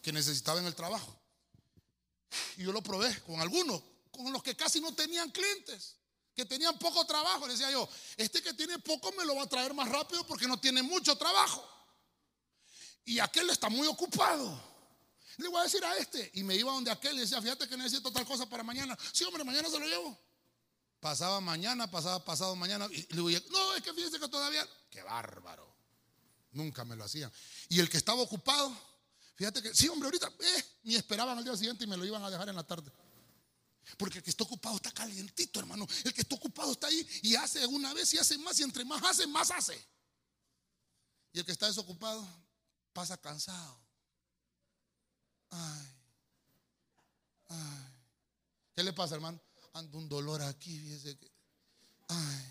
[0.03, 1.19] que necesitaba en el trabajo.
[2.57, 5.95] Y yo lo probé con algunos, con los que casi no tenían clientes,
[6.35, 7.47] que tenían poco trabajo.
[7.47, 10.47] Le decía yo, este que tiene poco me lo va a traer más rápido porque
[10.47, 11.67] no tiene mucho trabajo.
[13.05, 14.61] Y aquel está muy ocupado.
[15.37, 16.29] Le voy a decir a este.
[16.35, 18.95] Y me iba donde aquel y decía, fíjate que necesito tal cosa para mañana.
[19.13, 20.28] Sí, hombre, mañana se lo llevo.
[20.99, 22.87] Pasaba mañana, pasaba pasado mañana.
[22.91, 24.67] Y le digo, no, es que fíjese que todavía.
[24.89, 25.73] Qué bárbaro.
[26.51, 27.31] Nunca me lo hacían.
[27.69, 28.75] Y el que estaba ocupado,
[29.35, 32.23] fíjate que, sí, hombre, ahorita, eh, ni esperaban al día siguiente y me lo iban
[32.23, 32.91] a dejar en la tarde.
[33.97, 35.87] Porque el que está ocupado está calientito, hermano.
[36.03, 38.59] El que está ocupado está ahí y hace una vez y hace más.
[38.59, 39.81] Y entre más hace, más hace.
[41.31, 42.27] Y el que está desocupado
[42.93, 43.79] pasa cansado.
[45.49, 45.87] Ay.
[47.47, 47.93] Ay.
[48.75, 49.39] ¿Qué le pasa, hermano?
[49.73, 50.79] Ando un dolor aquí.
[52.07, 52.45] Ay.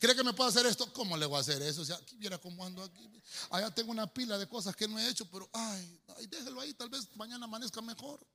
[0.00, 0.92] ¿Cree que me puedo hacer esto?
[0.92, 1.82] ¿Cómo le voy a hacer eso?
[1.82, 3.08] O sea, aquí viera cómo ando aquí.
[3.50, 6.74] Allá tengo una pila de cosas que no he hecho, pero ay, ay déjelo ahí,
[6.74, 8.26] tal vez mañana amanezca mejor.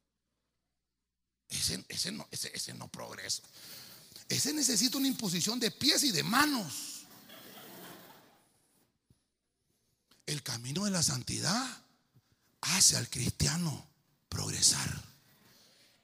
[1.50, 3.44] Ese, ese no, ese, ese no progresa.
[4.30, 7.00] Ese necesita una imposición de pies y de manos.
[10.30, 11.66] el camino de la santidad
[12.62, 13.88] hace al cristiano
[14.30, 15.04] progresar.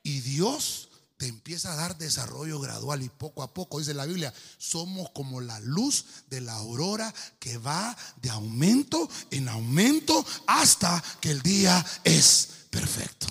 [0.02, 0.90] Y Dios
[1.28, 5.60] empieza a dar desarrollo gradual y poco a poco, dice la Biblia, somos como la
[5.60, 12.50] luz de la aurora que va de aumento en aumento hasta que el día es
[12.70, 13.28] perfecto.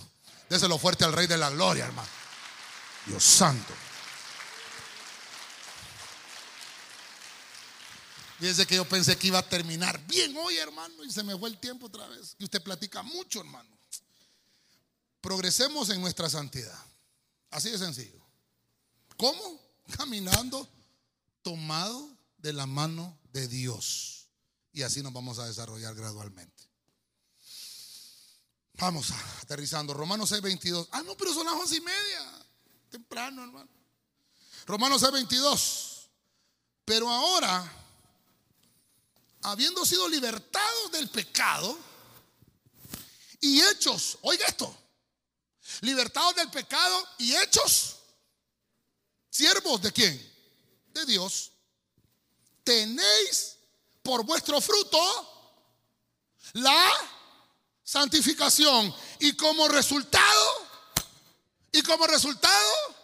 [0.48, 2.08] Déselo fuerte al Rey de la Gloria, hermano.
[3.06, 3.74] Dios santo.
[8.38, 11.48] Desde que yo pensé que iba a terminar bien hoy, hermano, y se me fue
[11.48, 12.36] el tiempo otra vez.
[12.38, 13.70] Y usted platica mucho, hermano.
[15.20, 16.78] Progresemos en nuestra santidad.
[17.54, 18.20] Así de sencillo.
[19.16, 19.60] ¿Cómo?
[19.96, 20.68] Caminando
[21.40, 24.26] tomado de la mano de Dios.
[24.72, 26.68] Y así nos vamos a desarrollar gradualmente.
[28.72, 29.94] Vamos aterrizando.
[29.94, 30.88] Romanos 6, 22.
[30.90, 32.44] Ah, no, pero son las once y media.
[32.90, 33.70] Temprano, hermano.
[34.66, 36.10] Romanos 6, 22.
[36.84, 37.72] Pero ahora,
[39.42, 41.78] habiendo sido libertados del pecado
[43.40, 44.76] y hechos, oiga esto,
[45.80, 47.96] libertados del pecado y hechos
[49.30, 50.34] siervos de quién?
[50.92, 51.52] De Dios.
[52.62, 53.56] Tenéis
[54.02, 54.98] por vuestro fruto
[56.54, 56.90] la
[57.82, 60.68] santificación y como resultado
[61.72, 62.94] y como resultado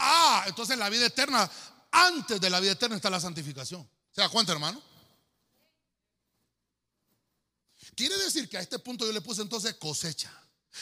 [0.00, 1.50] ah, entonces la vida eterna
[1.92, 3.88] antes de la vida eterna está la santificación.
[4.12, 4.82] ¿Se da cuenta, hermano?
[7.94, 10.32] Quiere decir que a este punto yo le puse entonces cosecha.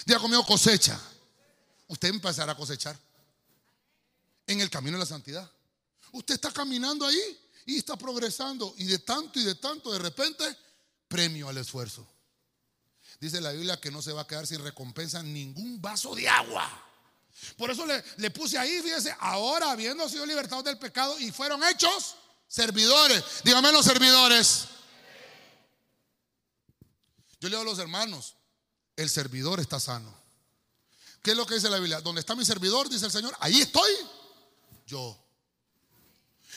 [0.04, 0.98] Diga conmigo cosecha
[1.88, 2.96] usted empezará a cosechar
[4.46, 5.50] en el camino de la santidad.
[6.12, 10.44] Usted está caminando ahí y está progresando y de tanto y de tanto de repente
[11.06, 12.06] premio al esfuerzo.
[13.20, 16.84] Dice la Biblia que no se va a quedar sin recompensa ningún vaso de agua.
[17.56, 22.16] Por eso le, puse ahí, fíjese, ahora habiendo sido libertados del pecado y fueron hechos
[22.46, 23.22] servidores.
[23.44, 24.66] Dígame los servidores.
[27.40, 28.34] Yo le digo a los hermanos,
[28.98, 30.12] el servidor está sano.
[31.22, 32.00] ¿Qué es lo que dice la Biblia?
[32.00, 33.90] Donde está mi servidor, dice el Señor, ahí estoy
[34.86, 35.16] yo.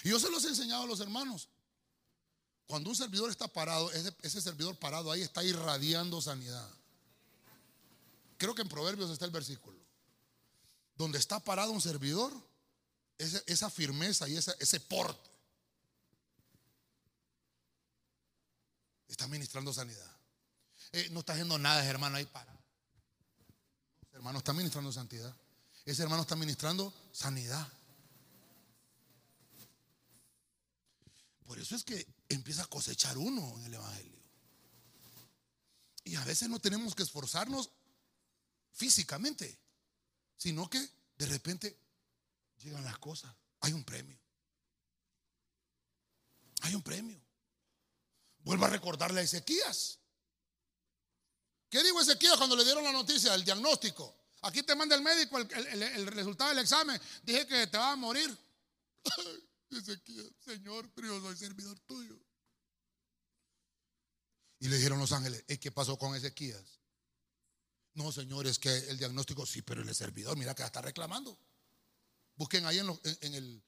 [0.03, 1.49] Y yo se los he enseñado a los hermanos.
[2.65, 6.67] Cuando un servidor está parado, ese, servidor parado ahí está irradiando sanidad.
[8.37, 9.77] Creo que en Proverbios está el versículo.
[10.95, 12.33] Donde está parado un servidor,
[13.19, 15.29] esa, firmeza y ese porte
[19.07, 20.10] está ministrando sanidad.
[20.93, 22.51] Eh, no está haciendo nada, hermano, ahí para
[24.21, 25.35] hermano está ministrando santidad.
[25.83, 27.67] Ese hermano está ministrando sanidad.
[31.43, 34.21] Por eso es que empieza a cosechar uno en el Evangelio.
[36.03, 37.71] Y a veces no tenemos que esforzarnos
[38.73, 39.57] físicamente,
[40.37, 40.87] sino que
[41.17, 41.75] de repente
[42.59, 43.33] llegan las cosas.
[43.61, 44.19] Hay un premio.
[46.61, 47.19] Hay un premio.
[48.43, 50.00] Vuelvo a recordarle a Ezequías.
[51.71, 54.13] ¿Qué dijo Ezequiel cuando le dieron la noticia, el diagnóstico?
[54.41, 56.99] Aquí te manda el médico el, resultado del examen.
[57.23, 58.37] Dije que te vas a morir.
[59.71, 62.19] Ezequiel, Señor, pero soy servidor tuyo.
[64.59, 66.81] Y le dijeron los ángeles, ¿qué pasó con Ezequías?
[67.93, 71.39] No, señor, es que el diagnóstico, sí, pero el servidor, mira que está reclamando.
[72.35, 72.89] Busquen ahí en,
[73.33, 73.63] el,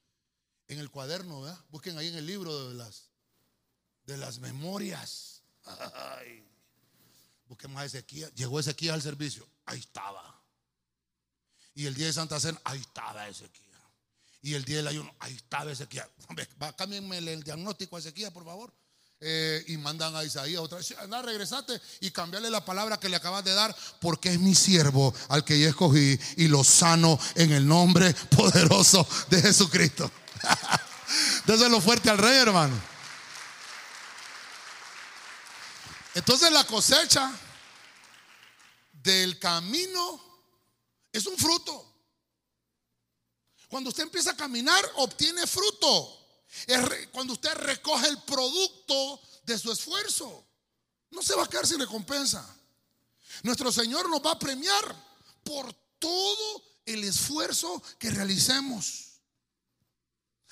[0.68, 1.64] en el cuaderno, ¿verdad?
[1.70, 3.08] Busquen ahí en el libro de las,
[4.04, 5.42] de las memorias.
[5.64, 6.53] Ay.
[7.46, 8.32] Busquemos a Ezequiel.
[8.34, 9.46] Llegó Ezequiel al servicio.
[9.66, 10.42] Ahí estaba.
[11.74, 13.64] Y el día de Santa Cena, ahí estaba Ezequiel.
[14.42, 16.04] Y el día del ayuno, ahí estaba Ezequiel.
[16.76, 18.72] Cámbienme el diagnóstico a Ezequiel, por favor.
[19.20, 20.94] Eh, y mandan a Isaías otra vez.
[20.98, 25.14] Anda, regresate y cambiarle la palabra que le acabas de dar, porque es mi siervo
[25.28, 30.10] al que yo escogí y lo sano en el nombre poderoso de Jesucristo.
[31.46, 32.93] lo fuerte al rey, hermano.
[36.14, 37.32] Entonces la cosecha
[38.92, 40.20] del camino
[41.12, 41.92] es un fruto.
[43.68, 46.20] Cuando usted empieza a caminar, obtiene fruto.
[47.10, 50.46] cuando usted recoge el producto de su esfuerzo.
[51.10, 52.44] No se va a quedar sin recompensa.
[53.42, 54.94] Nuestro Señor nos va a premiar
[55.42, 59.20] por todo el esfuerzo que realicemos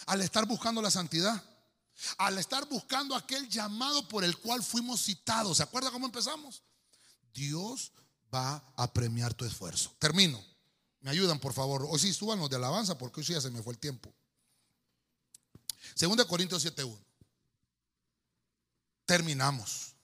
[0.07, 1.52] al estar buscando la santidad
[2.19, 5.59] al estar buscando aquel llamado por el cual fuimos citados.
[5.59, 6.63] ¿Se acuerda cómo empezamos?
[7.33, 7.93] Dios
[8.35, 9.95] va a premiar tu esfuerzo.
[9.99, 10.43] Termino.
[11.01, 11.87] Me ayudan, por favor.
[11.89, 14.13] Hoy sí, súbanos de alabanza porque hoy sí ya se me fue el tiempo.
[15.95, 16.97] Segunda Corintios 7.1.
[19.05, 19.95] Terminamos.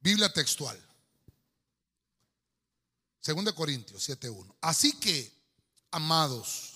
[0.00, 0.78] Biblia textual.
[3.20, 4.56] Segunda Corintios 7.1.
[4.60, 5.32] Así que,
[5.92, 6.71] amados,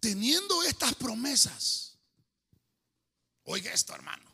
[0.00, 1.98] teniendo estas promesas,
[3.44, 4.30] oiga esto hermano,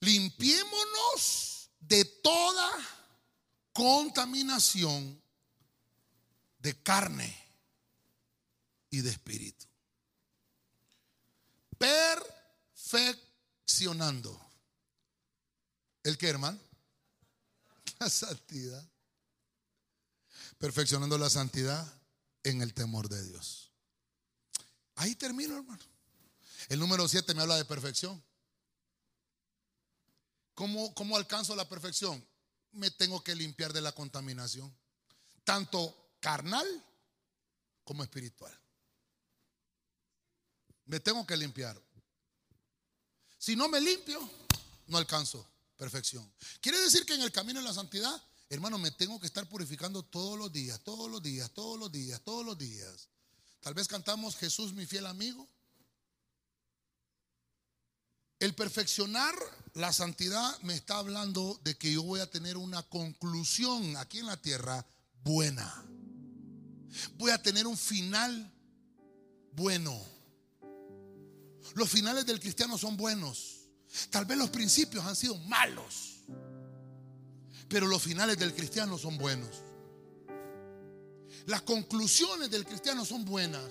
[0.00, 2.70] limpiémonos de toda
[3.72, 5.20] contaminación
[6.58, 7.36] de carne
[8.90, 9.66] y de espíritu.
[11.76, 14.40] Perfeccionando.
[16.02, 16.58] ¿El qué, hermano?
[17.98, 18.88] La santidad.
[20.58, 21.92] Perfeccionando la santidad
[22.42, 23.63] en el temor de Dios.
[24.96, 25.82] Ahí termino, hermano.
[26.68, 28.22] El número 7 me habla de perfección.
[30.54, 32.24] ¿Cómo, ¿Cómo alcanzo la perfección?
[32.72, 34.74] Me tengo que limpiar de la contaminación,
[35.44, 36.66] tanto carnal
[37.84, 38.56] como espiritual.
[40.86, 41.80] Me tengo que limpiar.
[43.38, 44.18] Si no me limpio,
[44.86, 46.30] no alcanzo perfección.
[46.60, 50.02] Quiere decir que en el camino de la santidad, hermano, me tengo que estar purificando
[50.02, 53.08] todos los días, todos los días, todos los días, todos los días.
[53.64, 55.48] Tal vez cantamos Jesús, mi fiel amigo.
[58.38, 59.34] El perfeccionar
[59.72, 64.26] la santidad me está hablando de que yo voy a tener una conclusión aquí en
[64.26, 64.84] la tierra
[65.22, 65.82] buena.
[67.14, 68.52] Voy a tener un final
[69.52, 69.98] bueno.
[71.74, 73.62] Los finales del cristiano son buenos.
[74.10, 76.20] Tal vez los principios han sido malos.
[77.70, 79.62] Pero los finales del cristiano son buenos.
[81.46, 83.64] Las conclusiones del cristiano son buenas.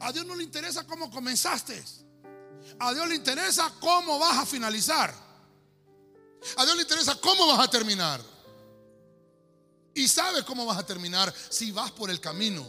[0.00, 1.82] A Dios no le interesa cómo comenzaste.
[2.78, 5.14] A Dios le interesa cómo vas a finalizar.
[6.56, 8.22] A Dios le interesa cómo vas a terminar.
[9.94, 12.66] Y sabe cómo vas a terminar si vas por el camino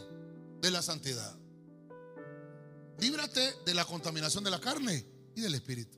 [0.60, 1.34] de la santidad.
[2.98, 5.96] Líbrate de la contaminación de la carne y del espíritu.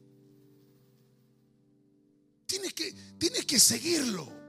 [2.47, 4.42] Tienes que, tienes que seguirlo.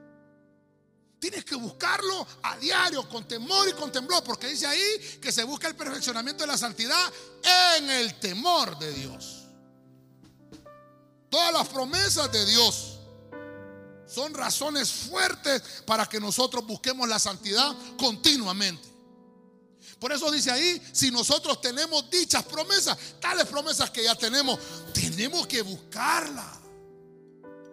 [1.24, 5.42] Tienes que buscarlo a diario, con temor y con temblor, porque dice ahí que se
[5.42, 7.00] busca el perfeccionamiento de la santidad
[7.78, 9.44] en el temor de Dios.
[11.30, 12.98] Todas las promesas de Dios
[14.06, 18.86] son razones fuertes para que nosotros busquemos la santidad continuamente.
[19.98, 24.58] Por eso dice ahí, si nosotros tenemos dichas promesas, tales promesas que ya tenemos,
[24.92, 26.60] tenemos que buscarla.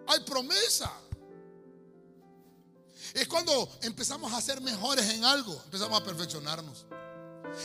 [0.08, 1.01] Hay promesa.
[3.14, 6.86] Es cuando empezamos a ser mejores en algo, empezamos a perfeccionarnos.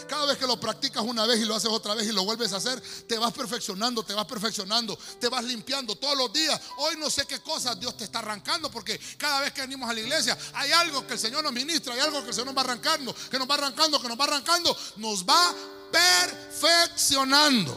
[0.09, 2.53] Cada vez que lo practicas una vez y lo haces otra vez y lo vuelves
[2.53, 6.61] a hacer, te vas perfeccionando, te vas perfeccionando, te vas limpiando todos los días.
[6.79, 9.95] Hoy no sé qué cosas Dios te está arrancando porque cada vez que venimos a
[9.95, 12.57] la iglesia hay algo que el Señor nos ministra, hay algo que el Señor nos
[12.57, 15.55] va arrancando, que nos va arrancando, que nos va arrancando, nos va
[15.93, 17.77] perfeccionando.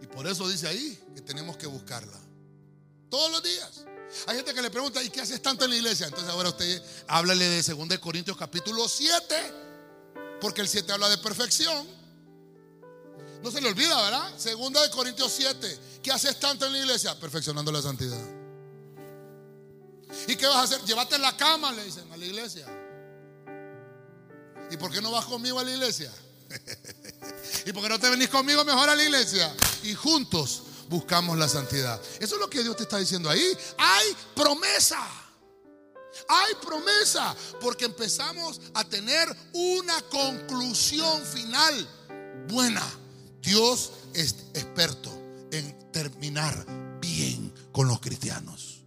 [0.00, 2.18] Y por eso dice ahí que tenemos que buscarla
[3.10, 3.84] todos los días.
[4.26, 6.06] Hay gente que le pregunta, ¿y qué haces tanto en la iglesia?
[6.06, 9.34] Entonces ahora usted háblale de 2 Corintios capítulo 7,
[10.40, 11.86] porque el 7 habla de perfección.
[13.42, 14.38] No se le olvida, ¿verdad?
[14.38, 17.18] Segunda de Corintios 7, ¿qué haces tanto en la iglesia?
[17.18, 18.20] Perfeccionando la santidad.
[20.28, 20.82] ¿Y qué vas a hacer?
[20.82, 22.66] Llévate en la cama, le dicen a la iglesia.
[24.70, 26.12] ¿Y por qué no vas conmigo a la iglesia?
[27.66, 29.52] ¿Y por qué no te venís conmigo mejor a la iglesia?
[29.82, 32.00] Y juntos buscamos la santidad.
[32.20, 33.56] Eso es lo que Dios te está diciendo ahí.
[33.78, 35.00] Hay promesa.
[36.28, 41.88] Hay promesa porque empezamos a tener una conclusión final
[42.48, 42.82] buena.
[43.40, 45.10] Dios es experto
[45.50, 46.66] en terminar
[47.00, 48.82] bien con los cristianos.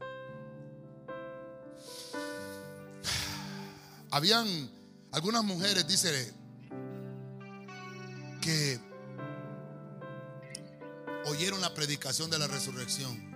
[4.12, 4.72] Habían
[5.12, 6.34] algunas mujeres, dice,
[8.42, 8.80] que
[11.26, 13.36] oyeron la predicación de la resurrección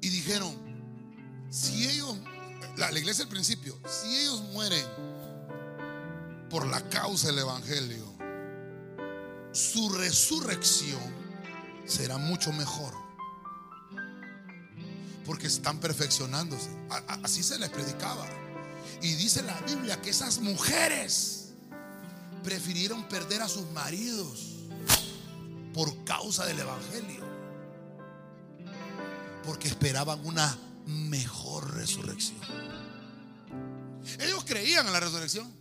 [0.00, 0.54] y dijeron,
[1.50, 2.16] si ellos,
[2.76, 4.84] la, iglesia al principio, si ellos mueren
[6.50, 8.12] por la causa del Evangelio,
[9.52, 11.00] su resurrección
[11.86, 12.92] será mucho mejor.
[15.24, 16.68] Porque están perfeccionándose.
[17.22, 18.26] Así se les predicaba.
[19.00, 21.54] Y dice la Biblia que esas mujeres
[22.42, 24.53] prefirieron perder a sus maridos
[25.74, 27.24] por causa del Evangelio.
[29.44, 30.56] Porque esperaban una
[30.86, 32.40] mejor resurrección.
[34.20, 35.52] Ellos creían en la resurrección.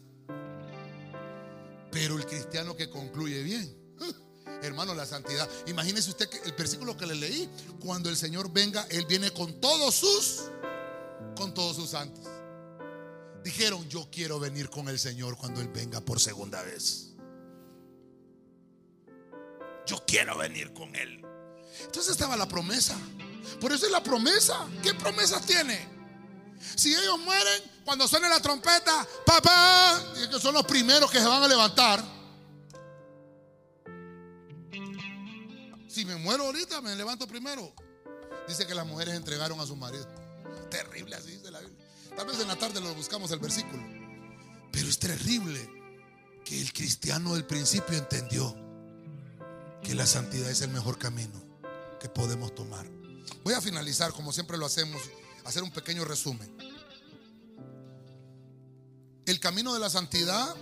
[1.91, 3.75] Pero el cristiano que concluye bien,
[4.63, 5.49] hermano, la santidad.
[5.67, 7.49] Imagínese usted el versículo que le leí,
[7.79, 10.43] cuando el Señor venga, Él viene con todos sus,
[11.35, 12.25] con todos sus santos.
[13.43, 17.12] Dijeron, yo quiero venir con el Señor cuando Él venga por segunda vez.
[19.85, 21.23] Yo quiero venir con Él.
[21.81, 22.95] Entonces estaba la promesa.
[23.59, 24.67] Por eso es la promesa.
[24.81, 25.87] ¿Qué promesas tiene?
[26.75, 31.43] Si ellos mueren, cuando suene la trompeta, papá, que son los primeros que se van
[31.43, 32.03] a levantar.
[35.87, 37.73] Si me muero ahorita, me levanto primero.
[38.47, 40.07] Dice que las mujeres entregaron a su marido.
[40.69, 41.85] Terrible, así dice la Biblia.
[42.15, 43.83] Tal vez en la tarde lo buscamos el versículo.
[44.71, 45.69] Pero es terrible
[46.43, 48.55] que el cristiano del principio entendió
[49.83, 51.41] que la santidad es el mejor camino
[51.99, 52.89] que podemos tomar.
[53.43, 55.01] Voy a finalizar, como siempre lo hacemos,
[55.45, 56.55] hacer un pequeño resumen.
[59.25, 60.55] El camino de la santidad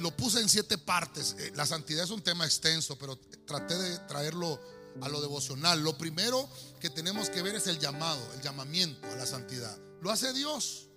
[0.00, 1.36] lo puse en siete partes.
[1.38, 4.60] Eh, la santidad es un tema extenso, pero traté de traerlo
[5.00, 5.82] a lo devocional.
[5.82, 6.48] Lo primero
[6.80, 9.76] que tenemos que ver es el llamado, el llamamiento a la santidad.
[10.00, 10.88] Lo hace Dios.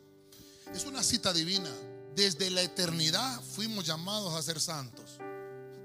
[0.74, 1.72] Es una cita divina.
[2.16, 5.18] Desde la eternidad fuimos llamados a ser santos.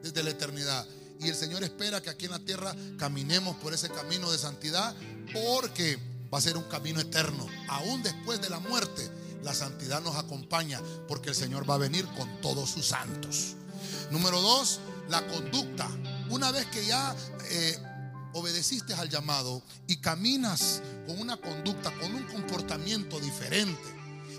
[0.02, 0.86] Desde la eternidad.
[1.20, 4.94] Y el Señor espera que aquí en la tierra caminemos por ese camino de santidad
[5.32, 5.98] porque
[6.32, 7.46] va a ser un camino eterno.
[7.68, 9.08] Aún después de la muerte,
[9.42, 13.54] la santidad nos acompaña porque el Señor va a venir con todos sus santos.
[14.10, 15.88] Número dos, la conducta.
[16.30, 17.14] Una vez que ya
[17.50, 17.78] eh,
[18.32, 23.94] obedeciste al llamado y caminas con una conducta, con un comportamiento diferente,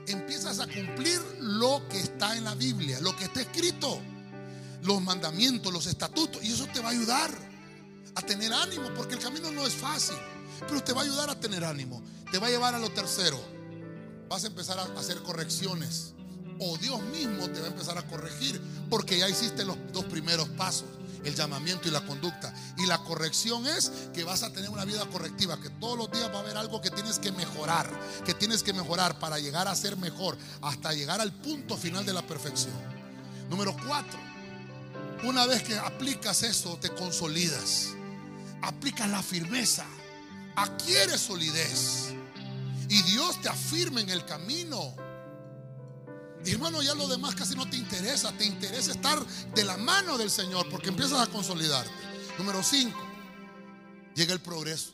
[0.07, 4.01] empiezas a cumplir lo que está en la Biblia, lo que está escrito,
[4.85, 7.31] los mandamientos, los estatutos, y eso te va a ayudar
[8.15, 10.17] a tener ánimo, porque el camino no es fácil,
[10.67, 13.39] pero te va a ayudar a tener ánimo, te va a llevar a lo tercero,
[14.29, 16.13] vas a empezar a hacer correcciones,
[16.59, 20.47] o Dios mismo te va a empezar a corregir, porque ya hiciste los dos primeros
[20.49, 20.85] pasos
[21.25, 22.53] el llamamiento y la conducta.
[22.77, 26.29] Y la corrección es que vas a tener una vida correctiva, que todos los días
[26.31, 27.89] va a haber algo que tienes que mejorar,
[28.23, 32.13] que tienes que mejorar para llegar a ser mejor, hasta llegar al punto final de
[32.13, 32.73] la perfección.
[33.49, 34.19] Número cuatro,
[35.25, 37.89] una vez que aplicas eso, te consolidas,
[38.61, 39.85] aplicas la firmeza,
[40.55, 42.13] adquieres solidez
[42.89, 45.05] y Dios te afirma en el camino
[46.51, 48.31] hermano, ya lo demás casi no te interesa.
[48.33, 49.23] Te interesa estar
[49.53, 51.91] de la mano del Señor porque empiezas a consolidarte.
[52.37, 52.97] Número 5.
[54.15, 54.91] Llega el progreso.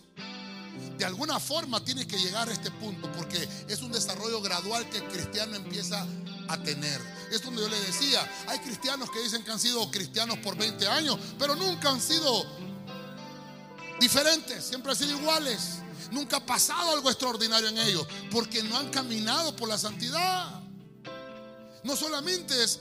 [0.97, 4.99] De alguna forma tienes que llegar a este punto porque es un desarrollo gradual que
[4.99, 6.07] el cristiano empieza a
[6.57, 6.99] tener.
[7.31, 10.87] Es donde yo le decía, hay cristianos que dicen que han sido cristianos por 20
[10.87, 12.45] años, pero nunca han sido
[13.99, 15.77] diferentes, siempre han sido iguales.
[16.11, 20.61] Nunca ha pasado algo extraordinario en ellos porque no han caminado por la santidad.
[21.83, 22.79] No solamente es,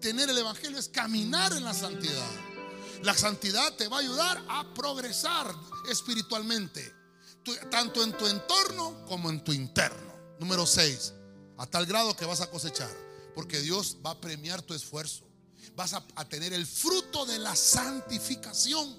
[0.00, 2.30] tener el Evangelio, es caminar en la santidad.
[3.02, 5.52] La santidad te va a ayudar a progresar
[5.90, 6.94] espiritualmente,
[7.70, 10.14] tanto en tu entorno como en tu interno.
[10.38, 11.14] Número 6,
[11.58, 12.90] a tal grado que vas a cosechar,
[13.34, 15.24] porque Dios va a premiar tu esfuerzo.
[15.76, 18.96] Vas a, a tener el fruto de la santificación.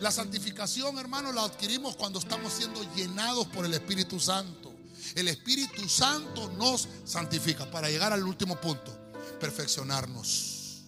[0.00, 4.72] La santificación, hermano, la adquirimos cuando estamos siendo llenados por el Espíritu Santo.
[5.14, 7.70] El Espíritu Santo nos santifica.
[7.70, 8.96] Para llegar al último punto,
[9.40, 10.84] perfeccionarnos.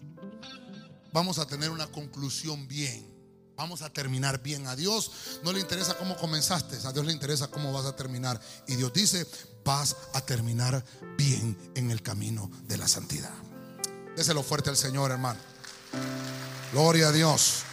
[1.12, 3.14] Vamos a tener una conclusión bien.
[3.56, 4.66] Vamos a terminar bien.
[4.66, 5.10] A Dios
[5.42, 8.40] no le interesa cómo comenzaste, a Dios le interesa cómo vas a terminar.
[8.66, 9.26] Y Dios dice,
[9.66, 10.82] vas a terminar
[11.18, 13.34] bien en el camino de la santidad.
[14.16, 15.38] Déselo fuerte al Señor, hermano.
[16.72, 17.65] Gloria a Dios.